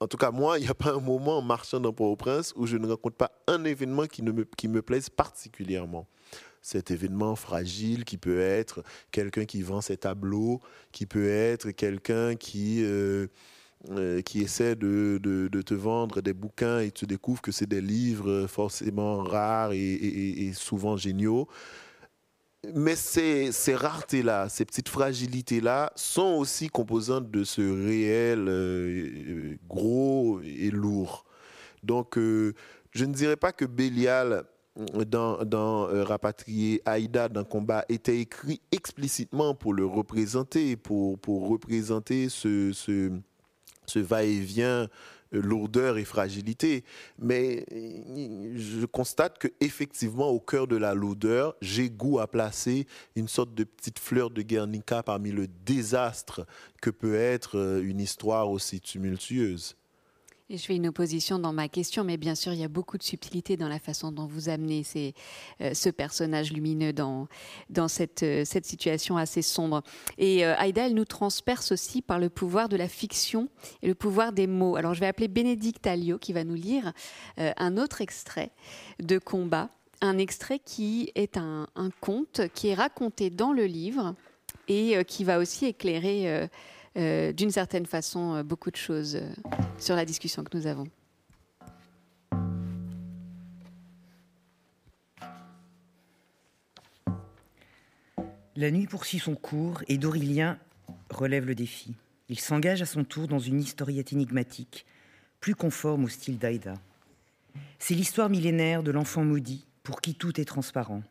[0.00, 2.66] en tout cas, moi, il n'y a pas un moment en marchant dans Port-au-Prince où
[2.66, 6.06] je ne rencontre pas un événement qui, me, plaise particulièrement.
[6.62, 10.60] Cet événement fragile qui peut être quelqu'un qui vend ses tableaux,
[10.92, 13.28] qui peut être quelqu'un qui, euh,
[13.90, 18.46] euh, essaie de, de, te vendre des bouquins et tu découvres que c'est des livres
[18.48, 21.48] forcément rares et souvent géniaux
[22.74, 30.70] mais ces, raretés-là, ces petites fragilités-là sont aussi composantes de ce réel euh, gros et
[30.70, 31.24] lourd.
[31.82, 32.54] Donc, euh,
[32.90, 34.44] je ne dirais pas que Bélial,
[35.06, 42.28] dans, euh, Rapatrié, Aïda, dans Combat, était écrit explicitement pour le représenter, pour, pour représenter
[42.28, 44.86] ce, ce, va-et-vient euh,
[45.32, 46.84] lourdeur et fragilité.
[47.18, 52.86] Mais euh, je constate que effectivement, au cœur de la lourdeur, j'ai goût à placer
[53.16, 56.46] une sorte de petite fleur de Guernica parmi le désastre
[56.80, 59.76] que peut être euh, une histoire aussi tumultueuse.
[60.50, 63.02] Je fais une opposition dans ma question, mais bien sûr, il y a beaucoup de
[63.02, 64.82] subtilité dans la façon dont vous amenez
[65.60, 67.28] euh, ce personnage lumineux dans,
[67.76, 67.88] euh,
[68.44, 69.82] cette situation assez sombre.
[70.16, 73.50] Et euh, Aïda, elle nous transperce aussi par le pouvoir de la fiction
[73.82, 74.76] et le pouvoir des mots.
[74.76, 76.94] Alors, je vais appeler Bénédicte Alliot qui va nous lire
[77.36, 78.50] un autre extrait
[79.02, 79.68] de Combat,
[80.00, 81.66] un extrait qui est un,
[82.00, 84.14] conte qui est raconté dans le livre
[84.66, 86.48] et qui va aussi éclairer
[86.98, 89.28] euh, d'une certaine façon euh, beaucoup de choses euh,
[89.78, 90.88] sur la discussion que nous avons.
[98.56, 100.58] La nuit poursuit son cours et Dorilien
[101.10, 101.94] relève le défi.
[102.28, 104.84] Il s'engage à son tour dans une historiette énigmatique,
[105.38, 106.74] plus conforme au style d'Aïda.
[107.78, 111.04] C'est l'histoire millénaire de l'enfant maudit pour qui tout est transparent.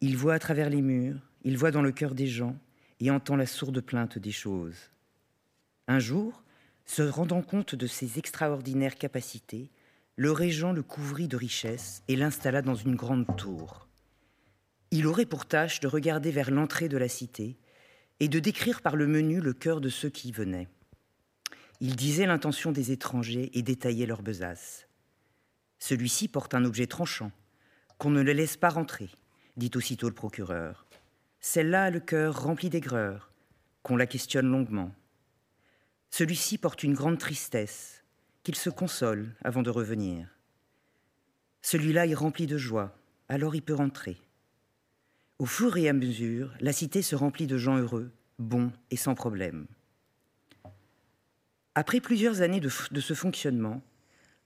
[0.00, 2.56] Il voit à travers les murs, il voit dans le cœur des gens,
[3.00, 4.90] et entend la sourde plainte des choses.
[5.86, 6.42] Un jour,
[6.84, 9.70] se rendant compte de ses extraordinaires capacités,
[10.16, 13.86] le régent le couvrit de richesses et l'installa dans une grande tour.
[14.90, 17.56] Il aurait pour tâche de regarder vers l'entrée de la cité
[18.20, 20.66] et de décrire par le menu le cœur de ceux qui y venaient.
[21.80, 24.88] Il disait l'intention des étrangers et détaillait leur besace.
[25.78, 27.30] Celui-ci porte un objet tranchant,
[27.98, 29.10] qu'on ne le laisse pas rentrer,
[29.56, 30.87] dit aussitôt le procureur.
[31.40, 33.32] Celle-là a le cœur rempli d'aigreur,
[33.82, 34.92] qu'on la questionne longuement.
[36.10, 38.02] Celui-ci porte une grande tristesse,
[38.42, 40.28] qu'il se console avant de revenir.
[41.62, 42.96] Celui-là est rempli de joie,
[43.28, 44.16] alors il peut rentrer.
[45.38, 49.14] Au fur et à mesure, la cité se remplit de gens heureux, bons et sans
[49.14, 49.66] problème.
[51.74, 53.80] Après plusieurs années de, de ce fonctionnement,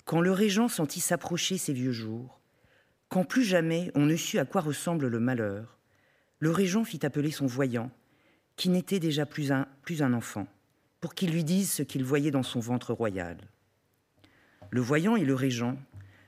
[0.04, 2.40] quand le régent sentit s'approcher ses vieux jours,
[3.08, 5.78] quand plus jamais on ne sut à quoi ressemble le malheur,
[6.42, 7.88] le régent fit appeler son voyant,
[8.56, 10.48] qui n'était déjà plus un, enfant,
[11.00, 13.36] pour qu'il lui dise ce qu'il voyait dans son ventre royal.
[14.70, 15.78] Le voyant et le régent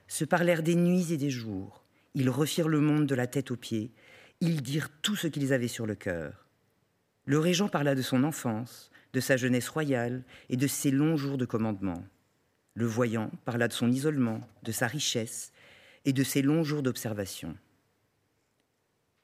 [0.07, 1.85] se parlèrent des nuits et des jours,
[2.15, 3.91] ils refirent le monde de la tête aux pieds,
[4.41, 6.47] ils dirent tout ce qu'ils avaient sur le cœur.
[7.25, 11.39] Le régent parla de son enfance, de sa jeunesse royale et de ses longs jours
[11.39, 12.05] de commandement.
[12.75, 15.51] Le voyant parla de son isolement, de sa richesse
[16.05, 17.57] et de ses longs jours d'observation.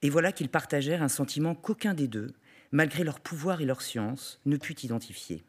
[0.02, 2.32] Et voilà qu'ils partagèrent un sentiment qu'aucun des deux,
[2.72, 5.44] malgré leur pouvoir et leur science, ne put identifier.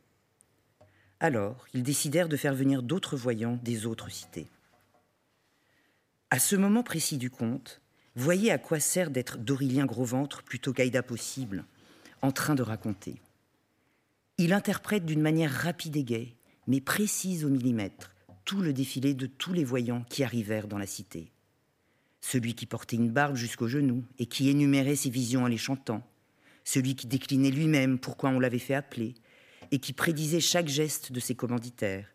[1.20, 4.48] Alors, ils décidèrent de faire venir d'autres voyants des autres cités.
[6.32, 7.82] À ce moment précis du conte,
[8.16, 11.66] voyez à quoi sert d'être d'Aurélien Gros-Ventre plutôt qu'Aïda Possible,
[12.22, 13.22] en train de raconter.
[14.38, 16.36] Il interprète d'une manière rapide et gaie,
[16.68, 20.88] mais précise au millimètre, tout le défilé de tous les voyants qui arrivèrent dans la
[20.88, 21.32] cité
[22.22, 26.08] celui qui portait une barbe jusqu'aux genoux et qui énumérait ses visions en les chantant,
[26.64, 29.16] celui qui déclinait lui-même pourquoi on l'avait fait appeler,
[29.72, 32.08] et qui prédisait chaque geste de ses commanditaires,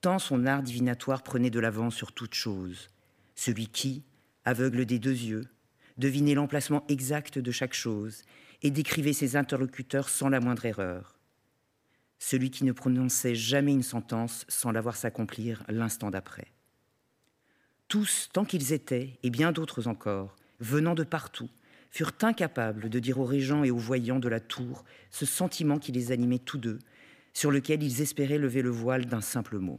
[0.00, 2.88] tant son art divinatoire prenait de l'avant sur toute chose,
[3.34, 4.04] celui qui,
[4.44, 5.46] aveugle des deux yeux,
[5.96, 8.22] devinait l'emplacement exact de chaque chose
[8.62, 11.18] et décrivait ses interlocuteurs sans la moindre erreur,
[12.18, 16.52] celui qui ne prononçait jamais une sentence sans la voir s'accomplir l'instant d'après.
[17.88, 21.48] Tous, tant qu'ils étaient, et bien d'autres encore, venant de partout,
[21.90, 25.90] furent incapables de dire aux régents et aux voyants de la tour ce sentiment qui
[25.90, 26.78] les animait tous deux,
[27.32, 29.78] sur lequel ils espéraient lever le voile d'un simple mot.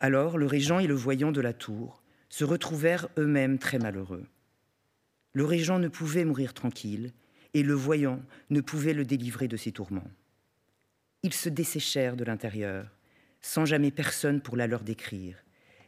[0.00, 4.26] Alors le régent et le voyant de la tour se retrouvèrent eux-mêmes très malheureux.
[5.32, 7.12] Le régent ne pouvait mourir tranquille,
[7.54, 8.20] et le voyant
[8.50, 10.10] ne pouvait le délivrer de ses tourments.
[11.22, 12.86] Ils se desséchèrent de l'intérieur,
[13.40, 15.42] sans jamais personne pour la leur décrire,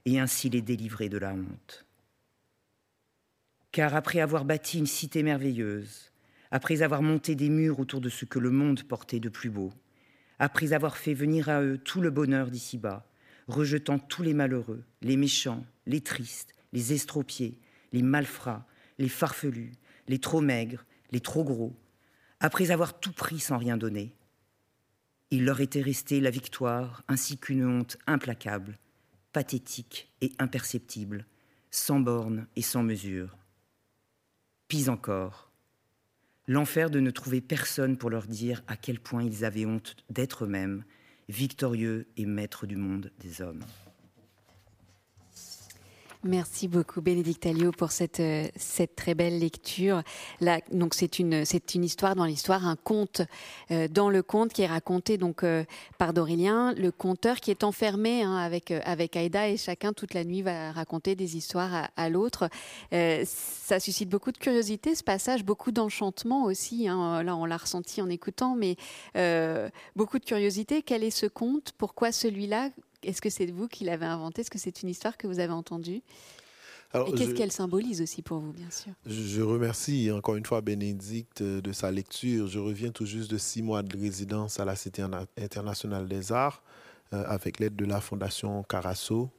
[0.04, 1.86] et ainsi les délivrer de la honte.
[3.72, 6.12] Car après avoir bâti une cité merveilleuse,
[6.50, 9.72] après avoir monté des murs autour de ce que le monde portait de plus beau,
[10.38, 13.06] après avoir fait venir à eux tout le bonheur d'ici-bas,
[13.46, 17.58] rejetant tous les malheureux, les méchants, les tristes, les estropiés,
[17.92, 18.66] les malfrats,
[18.98, 19.72] les farfelus,
[20.08, 21.76] les trop maigres, les trop gros,
[22.40, 24.14] après avoir tout pris sans rien donner,
[25.30, 28.78] il leur était resté la victoire ainsi qu'une honte implacable
[29.32, 31.26] pathétique et imperceptible,
[31.70, 33.36] sans borne et sans mesure.
[34.68, 35.50] Pis encore,
[36.46, 40.44] l'enfer de ne trouver personne pour leur dire à quel point ils avaient honte d'être
[40.44, 40.84] eux-mêmes,
[41.28, 43.64] victorieux et maîtres du monde des hommes.
[46.22, 48.46] Merci beaucoup Bénédicte Alliot pour cette, euh,
[48.94, 50.02] très belle lecture.
[50.70, 53.22] Donc c'est une, c'est une histoire dans l'histoire, un conte
[53.70, 55.64] euh, dans le conte qui est raconté donc euh,
[55.96, 60.24] par Dorélien, le conteur qui est enfermé hein, avec, avec Aïda et chacun toute la
[60.24, 62.50] nuit va raconter des histoires à, l'autre.
[62.90, 66.86] ça suscite beaucoup de curiosité ce passage, beaucoup d'enchantement aussi.
[66.86, 67.22] Hein.
[67.22, 68.76] là on l'a ressenti en écoutant, mais
[69.96, 70.82] beaucoup de curiosité.
[70.82, 71.72] Quel est ce conte?
[71.78, 72.68] Pourquoi celui-là?
[73.02, 74.42] Est-ce que c'est vous qui l'avez inventé?
[74.42, 76.02] Est-ce que c'est une histoire que vous avez entendue?
[76.92, 78.92] Et qu'est-ce qu'elle symbolise aussi pour vous, bien sûr?
[79.06, 82.48] Je remercie encore une fois Bénédicte de sa lecture.
[82.48, 85.04] Je reviens tout juste de six mois de résidence à la Cité
[85.40, 86.64] internationale des arts
[87.12, 89.30] euh, avec l'aide de la Fondation Carasso.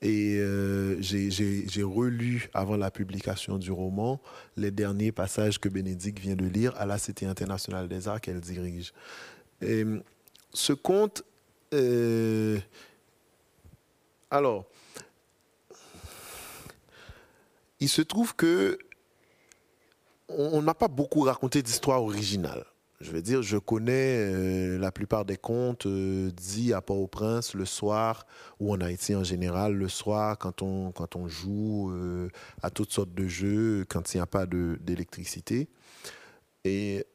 [0.00, 4.18] Et euh, j'ai relu avant la publication du roman
[4.56, 8.40] les derniers passages que Bénédicte vient de lire à la Cité internationale des arts qu'elle
[8.40, 8.94] dirige.
[9.60, 9.84] Et
[10.54, 11.22] ce conte
[11.74, 12.58] euh,
[14.30, 14.66] alors,
[17.80, 18.78] il se trouve que
[20.28, 22.66] on n'a pas beaucoup raconté d'histoire originale.
[23.00, 27.64] Je veux dire, je connais euh, la plupart des contes euh, dits à Port-au-Prince le
[27.64, 28.26] soir,
[28.60, 31.92] ou en Haïti en général, le soir, quand on, quand on joue
[32.62, 35.68] à toutes sortes de jeux, quand il n'y a pas d'électricité.
[36.64, 37.06] Et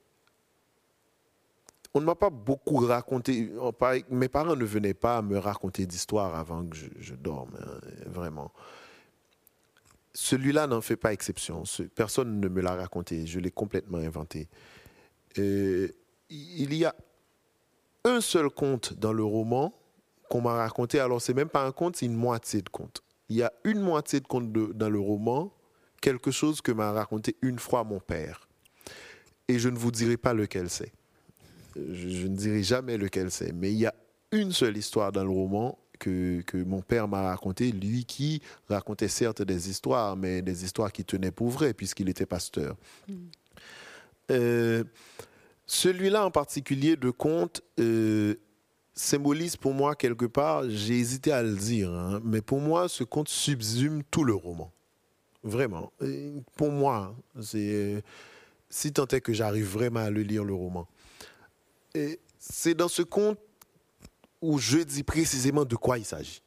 [1.93, 3.51] on ne m'a pas beaucoup raconté.
[4.09, 8.51] Mes parents ne venaient pas me raconter d'histoires avant que je, dorme, hein, vraiment.
[10.13, 11.63] Celui-là n'en fait pas exception.
[11.95, 13.25] Personne ne me l'a raconté.
[13.27, 14.47] Je l'ai complètement inventé.
[15.37, 15.93] il
[16.29, 16.95] y a
[18.05, 19.73] un seul conte dans le roman
[20.29, 20.99] qu'on m'a raconté.
[20.99, 23.03] Alors, c'est même pas un conte, c'est une moitié de conte.
[23.29, 25.53] Il y a une moitié de conte dans le roman
[26.01, 28.47] quelque chose que m'a raconté une fois mon père.
[29.47, 30.91] Et je ne vous dirai pas lequel c'est.
[31.75, 33.53] Je, ne dirai jamais lequel c'est.
[33.53, 33.93] Mais il y a
[34.31, 39.07] une seule histoire dans le roman que, que mon père m'a raconté, lui qui racontait
[39.07, 42.75] certes des histoires, mais des histoires qui tenaient pour vraies, puisqu'il était pasteur.
[43.07, 43.13] Mm.
[44.31, 44.83] Euh,
[45.65, 48.35] celui-là en particulier de conte euh,
[48.93, 53.03] symbolise pour moi quelque part, j'ai hésité à le dire, hein, mais pour moi ce
[53.03, 54.71] conte subsume tout le roman.
[55.45, 55.91] Vraiment.
[56.55, 58.01] pour moi, c'est
[58.69, 60.87] si tant est que j'arrive vraiment à le lire le roman.
[62.39, 63.39] C'est dans ce conte
[64.41, 66.41] où je dis précisément de quoi il s'agit.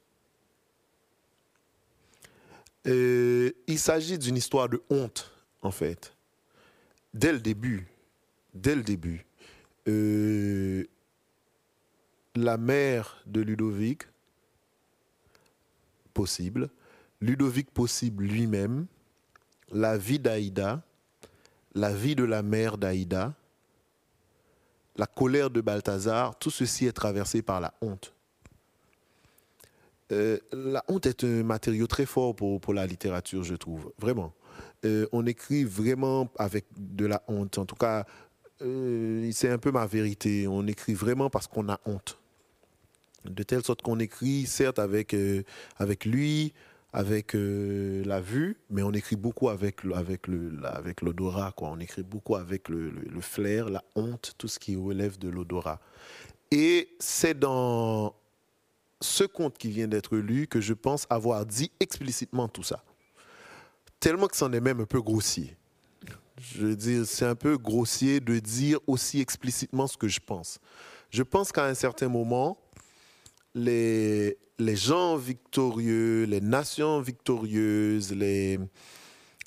[2.85, 5.33] Il s'agit d'une histoire de honte,
[5.63, 6.15] en fait.
[7.15, 7.89] Dès le début,
[8.55, 9.27] dès le début,
[9.89, 10.85] euh,
[12.35, 14.03] la mère de Ludovic,
[16.13, 16.71] possible,
[17.21, 18.87] Ludovic possible lui-même,
[19.73, 20.83] la vie d'Aïda,
[21.75, 23.35] la vie de la mère d'Aïda,
[24.97, 28.13] la colère de Balthazar, tout ceci est traversé par la honte.
[30.13, 34.33] Euh, la honte est un matériau très fort pour, pour la littérature, je trouve, vraiment.
[34.85, 37.59] Euh, on écrit vraiment avec de la honte.
[37.59, 38.07] En tout cas,
[38.63, 40.47] euh, c'est un peu ma vérité.
[40.47, 42.19] On écrit vraiment parce qu'on a honte.
[43.25, 45.17] De telle sorte qu'on écrit, certes, avec,
[45.79, 46.55] avec lui,
[46.93, 51.53] avec euh, la vue, mais on écrit beaucoup avec, avec, le, avec l'odorat.
[51.53, 51.69] Quoi.
[51.71, 55.81] On écrit beaucoup avec le, flair, la honte, tout ce qui relève de l'odorat.
[56.51, 58.15] Et c'est dans
[59.01, 62.83] ce conte qui vient d'être lu que je pense avoir dit explicitement tout ça.
[64.01, 65.57] Tellement que c'en est même un peu grossier.
[66.41, 70.59] Je veux dire, c'est un peu grossier de dire aussi explicitement ce que je pense.
[71.11, 72.59] Je pense qu'à un certain moment,
[73.55, 78.59] les, les gens victorieux, les nations victorieuses, les,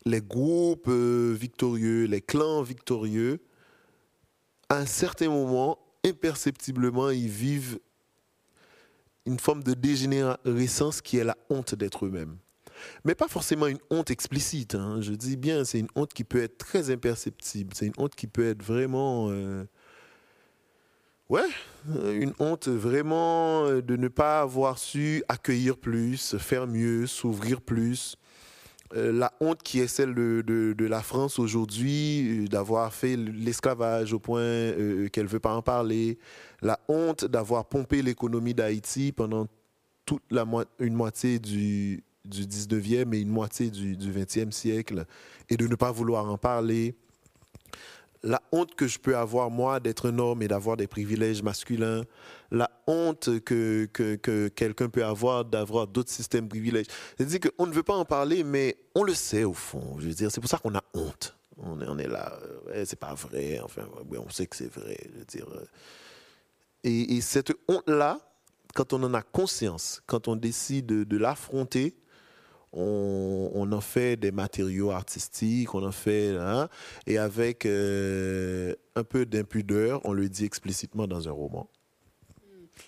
[0.05, 3.39] les groupes euh, victorieux, les clans victorieux,
[4.69, 7.79] à un certain moment, imperceptiblement, ils vivent
[9.25, 12.37] une forme de dégénérescence qui est la honte d'être eux-mêmes.
[13.03, 14.75] Mais pas forcément une honte explicite.
[14.75, 15.01] Hein.
[15.01, 17.73] Je dis bien, c'est une honte qui peut être très imperceptible.
[17.75, 19.27] C'est une honte qui peut être vraiment...
[19.29, 19.65] Euh,
[21.29, 21.47] Ouais,
[21.95, 27.61] euh, une honte vraiment euh, de ne pas avoir su accueillir plus, faire mieux, s'ouvrir
[27.61, 28.15] plus.
[28.95, 30.41] Euh, la honte qui est celle de,
[30.75, 34.71] de, la France aujourd'hui, d'avoir fait l'esclavage au point
[35.11, 36.17] qu'elle ne veut pas en parler.
[36.63, 39.45] La honte d'avoir pompé l'économie d'Haïti pendant
[40.05, 40.47] toute la
[40.79, 45.05] une moitié du, du 19e et une moitié du, du 20e siècle
[45.47, 46.95] et de ne pas vouloir en parler
[48.23, 52.03] la honte que je peux avoir moi d'être un homme et d'avoir des privilèges masculins,
[52.51, 56.87] la honte que, que, quelqu'un peut avoir d'avoir d'autres systèmes privilèges.
[57.17, 59.95] C'est-à-dire qu'on ne veut pas en parler, mais on le sait au fond.
[59.99, 61.37] Je veux dire, c'est pour ça qu'on a honte.
[61.57, 62.39] On est, on est là,
[62.69, 64.97] euh, c'est pas vrai, enfin, on sait que c'est vrai.
[65.13, 65.47] Je veux dire.
[65.53, 65.65] Euh.
[66.85, 68.19] Et cette honte-là,
[68.73, 71.95] quand on en a conscience, quand on décide de l'affronter,
[72.73, 76.69] on, en fait des matériaux artistiques, on en fait, hein,
[77.07, 81.69] et avec euh, un peu d'impudeur, on le dit explicitement dans un roman.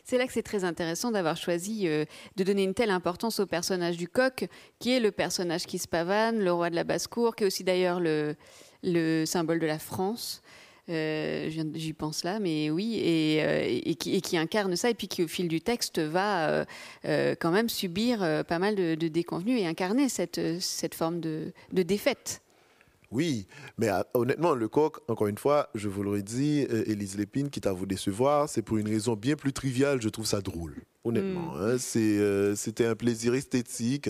[0.04, 2.06] C'est là que c'est très intéressant d'avoir choisi euh,
[2.36, 4.48] de donner une telle importance au personnage du coq,
[4.80, 7.64] qui est le personnage qui se pavane, le roi de la basse-cour, qui est aussi
[7.64, 8.36] d'ailleurs le,
[8.84, 10.42] le symbole de la France.
[10.90, 15.28] Euh, j'y pense là, mais oui, et, euh, qui, incarne ça, et puis qui au
[15.28, 16.66] fil du texte va
[17.06, 21.54] euh, quand même subir pas mal de, de, déconvenus et incarner cette, cette forme de,
[21.72, 22.42] de défaite.
[23.12, 23.46] Oui,
[23.78, 27.74] mais honnêtement, le coq, encore une fois, je vous l'aurais dit, Élise Lépine, quitte à
[27.74, 31.56] vous décevoir, c'est pour une raison bien plus triviale, je trouve ça drôle, honnêtement.
[31.56, 31.78] Hmm.
[31.78, 32.56] Hein.
[32.56, 34.10] C'était un plaisir esthétique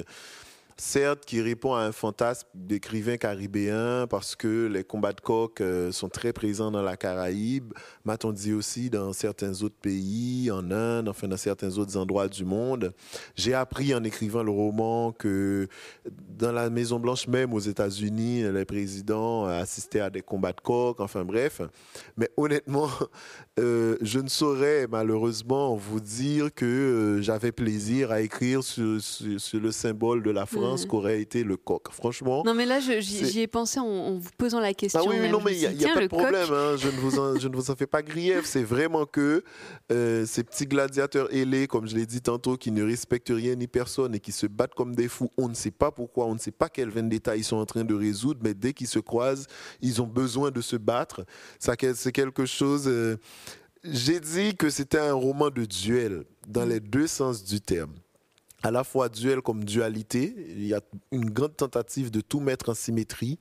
[0.78, 5.92] certes, qui répond à un fantasme d'écrivain caribéen parce que les combats de coq euh,
[5.92, 7.74] sont très présents dans la Caraïbe,
[8.06, 12.46] m'a-t-on dit aussi dans certains autres pays, en Inde, enfin dans certains autres endroits du
[12.46, 12.94] monde.
[13.36, 15.68] J'ai appris en écrivant le roman que
[16.38, 21.00] dans la Maison Blanche même aux États-Unis, les présidents assistaient à des combats de coq,
[21.00, 21.62] enfin bref.
[22.18, 22.90] Mais honnêtement,
[23.60, 29.60] euh, je ne saurais malheureusement vous dire que euh, j'avais plaisir à écrire sur, sur,
[29.60, 31.92] le symbole de la France ce qu'aurait été le coq.
[31.92, 32.44] Franchement.
[32.46, 35.02] Non, mais là, j'y ai pensé en, vous posant la question.
[35.04, 36.50] Ah oui, non, mais il n'y a, pas de problème.
[36.52, 36.76] Hein.
[36.78, 38.46] je, ne vous en, je ne vous en fais pas grief.
[38.46, 39.44] C'est vraiment que
[39.92, 43.68] euh, ces petits gladiateurs ailés, comme je l'ai dit tantôt, qui ne respectent rien ni
[43.68, 46.40] personne et qui se battent comme des fous, on ne sait pas pourquoi, on ne
[46.40, 49.48] sait pas quel vendetta ils sont en train de résoudre, mais dès qu'ils se croisent,
[49.82, 51.26] ils ont besoin de se battre.
[51.60, 52.84] C'est quelque chose.
[52.88, 53.18] Euh,
[53.84, 57.94] j'ai dit que c'était un roman de duel dans les deux sens du terme
[58.64, 60.36] à la fois duel comme dualité.
[60.50, 60.82] Il y a
[61.12, 63.40] une grande tentative de tout mettre en symétrie.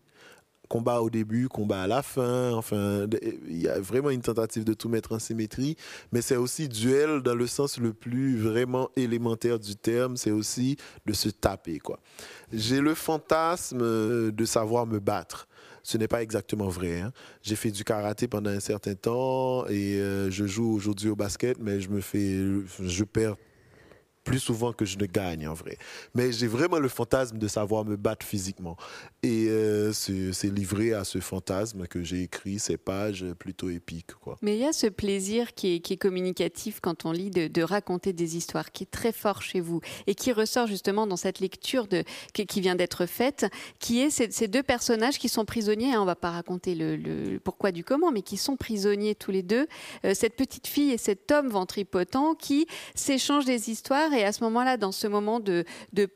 [0.68, 2.52] Combat au début, combat à la fin.
[2.52, 3.06] Enfin,
[3.48, 5.76] il y a vraiment une tentative de tout mettre en symétrie.
[6.12, 10.16] Mais c'est aussi duel dans le sens le plus vraiment élémentaire du terme.
[10.16, 11.98] C'est aussi de se taper, quoi.
[12.52, 15.48] J'ai le fantasme de savoir me battre
[15.82, 17.00] ce n'est pas exactement vrai.
[17.00, 17.12] Hein.
[17.42, 21.58] J'ai fait du karaté pendant un certain temps et euh, je joue aujourd'hui au basket,
[21.58, 22.38] mais je me fais,
[22.80, 23.36] je perds
[24.30, 25.76] plus souvent que je ne gagne en vrai.
[26.14, 28.76] Mais j'ai vraiment le fantasme de savoir me battre physiquement.
[29.24, 34.12] Et euh, c'est livré à ce fantasme que j'ai écrit ces pages plutôt épiques.
[34.40, 38.36] Mais il y a ce plaisir qui est, communicatif quand on lit de, raconter des
[38.36, 41.88] histoires, qui est très fort chez vous et qui ressort justement dans cette lecture
[42.32, 43.46] qui, vient d'être faite,
[43.80, 45.92] qui est ces, deux personnages qui sont prisonniers.
[45.92, 49.32] Hein, on ne va pas raconter le, pourquoi du comment, mais qui sont prisonniers tous
[49.32, 49.66] les deux.
[50.04, 54.76] Euh, cette petite fille et cet homme ventripotent qui s'échangent des histoires à ce moment-là,
[54.76, 55.64] dans ce moment de,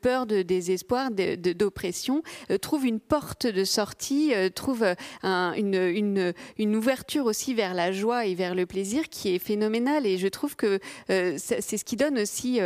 [0.01, 6.75] peur, de désespoir, d'oppression, euh, trouve une porte de sortie, euh, trouve euh, une, une,
[6.75, 10.05] ouverture aussi vers la joie et vers le plaisir qui est phénoménale.
[10.05, 12.59] Et je trouve que c'est ce qui donne aussi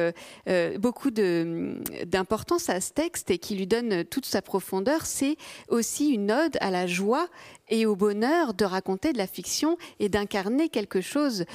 [0.79, 5.05] beaucoup d'importance à ce texte et qui lui donne toute sa profondeur.
[5.05, 5.35] C'est
[5.67, 7.27] aussi une ode à la joie
[7.67, 11.45] et au bonheur de raconter de la fiction et d'incarner quelque chose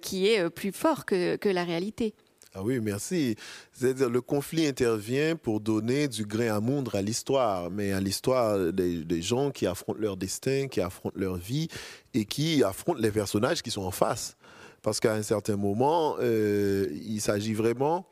[0.00, 2.14] qui est plus fort que la réalité.
[2.56, 3.34] Ah oui, merci.
[3.72, 8.72] C'est-à-dire le conflit intervient pour donner du grain à moudre à l'histoire, mais à l'histoire
[8.72, 11.66] des, gens qui affrontent leur destin, qui affrontent leur vie
[12.14, 14.36] et qui affrontent les personnages qui sont en face.
[14.82, 18.06] Parce qu'à un certain moment, euh, il s'agit vraiment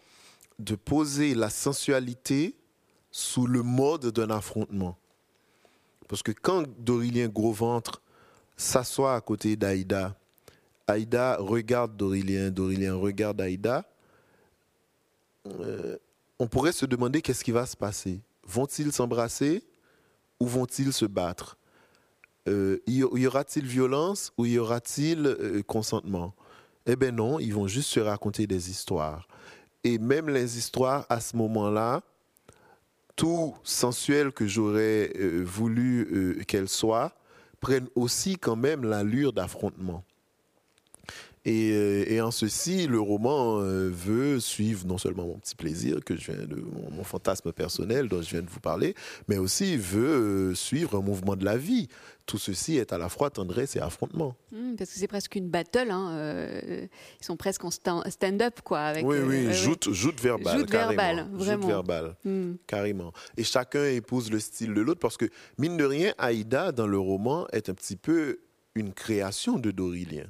[0.59, 2.57] de poser la sensualité
[3.13, 4.99] sous le mode d'un affrontement.
[6.09, 8.03] Parce que quand Dorilien Gros-Ventre
[8.57, 10.17] s'assoit à côté d'Aïda,
[10.89, 13.85] Aïda regarde Dorilien, Dorilien regarde Aïda,
[15.47, 15.99] euh,
[16.39, 18.21] on pourrait se demander qu'est-ce qui va se passer.
[18.47, 19.63] Vont-ils s'embrasser
[20.41, 21.57] ou vont-ils se battre?
[22.49, 26.35] Euh, Y aura-t-il violence ou y aura-t-il euh, consentement?
[26.87, 29.29] Eh bien non, ils vont juste se raconter des histoires.
[29.85, 32.03] Et même les histoires, à ce moment-là,
[33.15, 35.13] tout sensuel que j'aurais
[35.45, 37.13] voulu qu'elles soient,
[37.61, 40.05] prennent aussi quand même l'allure d'affrontement.
[41.47, 46.17] Euh, et, en ceci, le roman euh, veut suivre non seulement mon petit plaisir, que
[46.17, 48.95] je viens de, mon, fantasme personnel dont je viens de vous parler,
[49.27, 51.89] mais aussi veut euh, suivre un mouvement de la vie.
[52.27, 54.37] Tout ceci est à la fois tendresse et affrontement.
[54.53, 55.91] Mmh, parce que c'est presque une battle.
[55.91, 56.49] Hein,
[57.21, 58.81] ils sont presque en stand-up, quoi.
[58.81, 60.61] Avec, oui, oui, joute, joute verbale.
[60.61, 61.63] Joute verbale, vraiment.
[61.63, 62.53] Joute verbale, mmh.
[62.69, 63.13] carrément.
[63.37, 65.29] Et chacun épouse le style de l'autre parce que,
[65.59, 68.39] mine de rien, Aïda, dans le roman, est un petit peu
[68.77, 70.27] une création de Dorilien.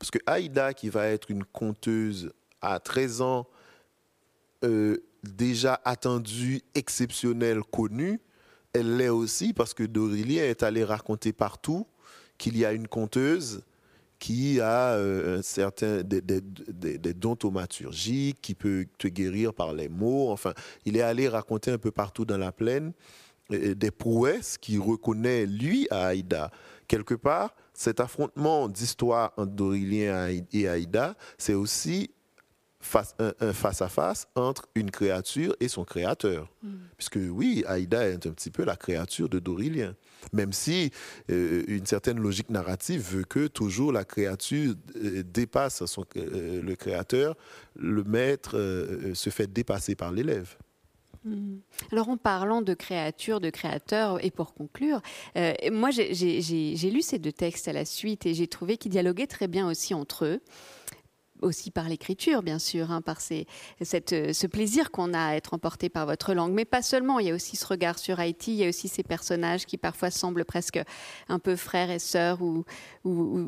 [0.00, 2.32] Parce que Aïda, qui va être une conteuse
[2.62, 3.46] à 13 ans,
[4.64, 8.18] euh, déjà attendue, exceptionnelle, connue,
[8.72, 11.86] elle l'est aussi parce que Dorilien est allé raconter partout
[12.38, 13.62] qu'il y a une conteuse
[14.18, 15.42] qui a euh,
[16.02, 20.30] des, dons thaumaturgiques, qui peut te guérir par les mots.
[20.30, 22.92] Enfin, il est allé raconter un peu partout dans la plaine
[23.52, 26.50] euh, des prouesses qu'il reconnaît, lui, à Aïda.
[26.86, 32.10] Quelque part, cet affrontement d'histoire entre Dorilien et Aïda, c'est aussi
[32.78, 36.50] face, un, face à face entre une créature et son créateur.
[36.62, 36.68] Mm.
[36.98, 39.96] Puisque oui, Aïda est un petit peu la créature de Dorilien.
[40.34, 40.90] Même si
[41.30, 46.76] euh, une certaine logique narrative veut que toujours la créature euh, dépasse son, euh, le
[46.76, 47.34] créateur,
[47.76, 48.58] le maître
[49.14, 50.54] se fait dépasser par l'élève.
[51.24, 51.58] Hmm.
[51.92, 55.02] Alors en parlant de créatures, de créateurs, et pour conclure,
[55.36, 59.26] euh, moi j'ai lu ces deux textes à la suite et j'ai trouvé qu'ils dialoguaient
[59.26, 60.40] très bien aussi entre eux
[61.42, 63.44] aussi par l'écriture, bien sûr, hein, par cette,
[64.32, 66.52] ce plaisir qu'on a à être emporté par votre langue.
[66.52, 68.88] Mais pas seulement, il y a aussi ce regard sur Haïti, il y a aussi
[68.88, 70.80] ces personnages qui parfois semblent presque
[71.28, 72.64] un peu frères et sœurs ou,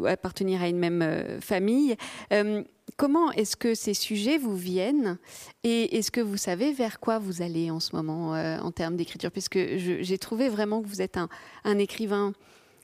[0.06, 1.96] appartenir à une même euh, famille.
[2.32, 2.62] Euh,
[2.96, 5.18] Comment est-ce que ces sujets vous viennent
[5.64, 8.96] et est-ce que vous savez vers quoi vous allez en ce moment euh, en termes
[8.96, 9.30] d'écriture?
[9.30, 12.32] Puisque j'ai trouvé vraiment que vous êtes un, écrivain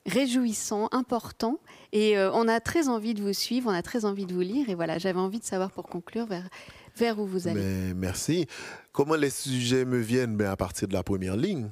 [0.09, 1.59] réjouissant, important,
[1.93, 4.41] et euh, on a très envie de vous suivre, on a très envie de vous
[4.41, 6.49] lire, et voilà, j'avais envie de savoir pour conclure vers,
[6.97, 7.93] vers où vous allez.
[7.95, 8.47] merci.
[8.91, 10.35] Comment les sujets me viennent?
[10.35, 11.69] Ben, À partir de la première ligne,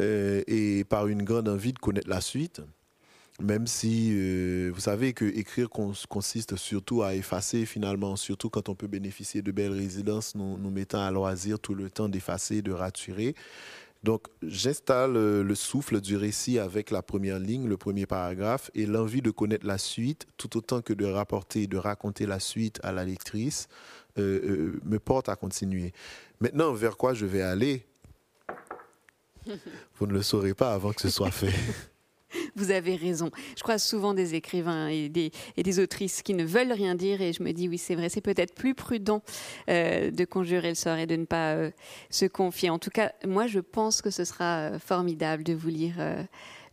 [0.00, 2.62] euh, et par une grande envie de connaître la suite.
[3.40, 8.74] Même si euh, vous savez que écrire consiste surtout à effacer finalement, surtout quand on
[8.74, 12.72] peut bénéficier de belles résidences, nous, nous mettant à loisir tout le temps d'effacer, de
[12.72, 13.34] raturer.
[14.02, 18.86] Donc j'installe euh, le souffle du récit avec la première ligne, le premier paragraphe, et
[18.86, 22.92] l'envie de connaître la suite, tout autant que de rapporter, de raconter la suite à
[22.92, 23.68] la lectrice.
[24.16, 25.92] me porte à continuer.
[26.40, 27.86] Maintenant, vers quoi je vais aller,
[29.98, 31.52] vous ne le saurez pas avant que ce soit fait.
[32.56, 33.30] Vous avez raison.
[33.56, 37.22] Je crois souvent des écrivains et des, et des, autrices qui ne veulent rien dire
[37.22, 39.22] et je me dis oui c'est vrai, c'est peut-être plus prudent
[39.70, 41.70] euh, de conjurer le sort et de ne pas euh,
[42.10, 42.68] se confier.
[42.68, 45.94] En tout cas, moi je pense que ce sera euh, formidable de vous lire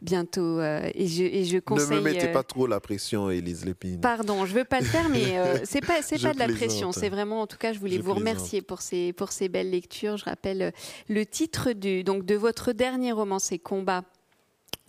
[0.01, 0.61] bientôt.
[0.61, 1.91] et, je, et, je, conseille.
[1.91, 4.01] Ne me mettez pas trop la pression, Élise Lépine.
[4.01, 6.91] Pardon, je veux pas le faire, mais c'est pas c'est pas de la pression.
[6.91, 10.17] C'est vraiment, en tout cas, je voulais vous remercier pour ces pour ces belles lectures.
[10.17, 10.73] Je rappelle
[11.07, 14.03] le titre du donc de votre dernier roman, c'est Combat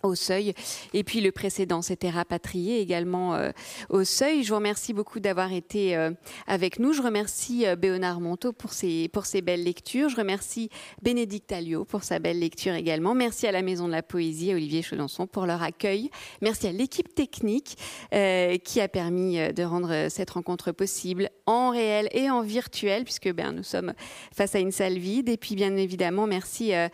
[0.03, 0.53] au seuil.
[0.93, 3.51] Et puis le précédent, c'était rapatrié également euh,
[3.89, 4.43] au seuil.
[4.43, 6.11] Je vous remercie beaucoup d'avoir été euh,
[6.47, 6.93] avec nous.
[6.93, 10.09] Je remercie euh, Béonard Monteau pour ses, pour ses belles lectures.
[10.09, 10.69] Je remercie
[11.01, 13.13] Bénédicte Alliot pour sa belle lecture également.
[13.13, 16.09] Merci à la Maison de la Poésie, à Olivier Chelançon pour leur accueil.
[16.41, 17.77] Merci à l'équipe technique
[18.11, 23.51] qui a permis de rendre cette rencontre possible en réel et en virtuel puisque ben,
[23.51, 23.93] nous sommes
[24.33, 25.29] face à une salle vide.
[25.29, 26.89] Et puis bien évidemment, merci à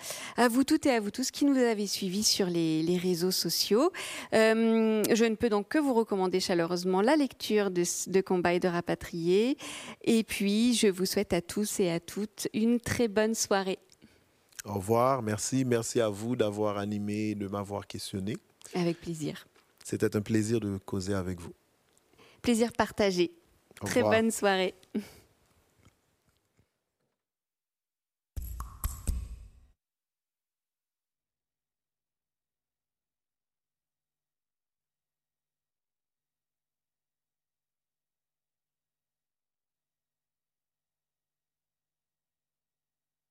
[0.49, 3.91] vous toutes et à vous tous qui nous avez suivis sur les, les réseaux sociaux.
[4.33, 8.59] Euh, je ne peux donc que vous recommander chaleureusement la lecture de, de Combat et
[8.59, 9.57] de Rapatriés.
[10.03, 13.79] Et puis, je vous souhaite à tous et à toutes une très bonne soirée.
[14.65, 15.63] Au revoir, merci.
[15.63, 18.37] Merci à vous d'avoir animé, de m'avoir questionné.
[18.73, 19.47] Avec plaisir.
[19.83, 21.53] C'était un plaisir de causer avec vous.
[22.41, 23.31] Plaisir partagé.
[23.85, 24.73] Très bonne soirée.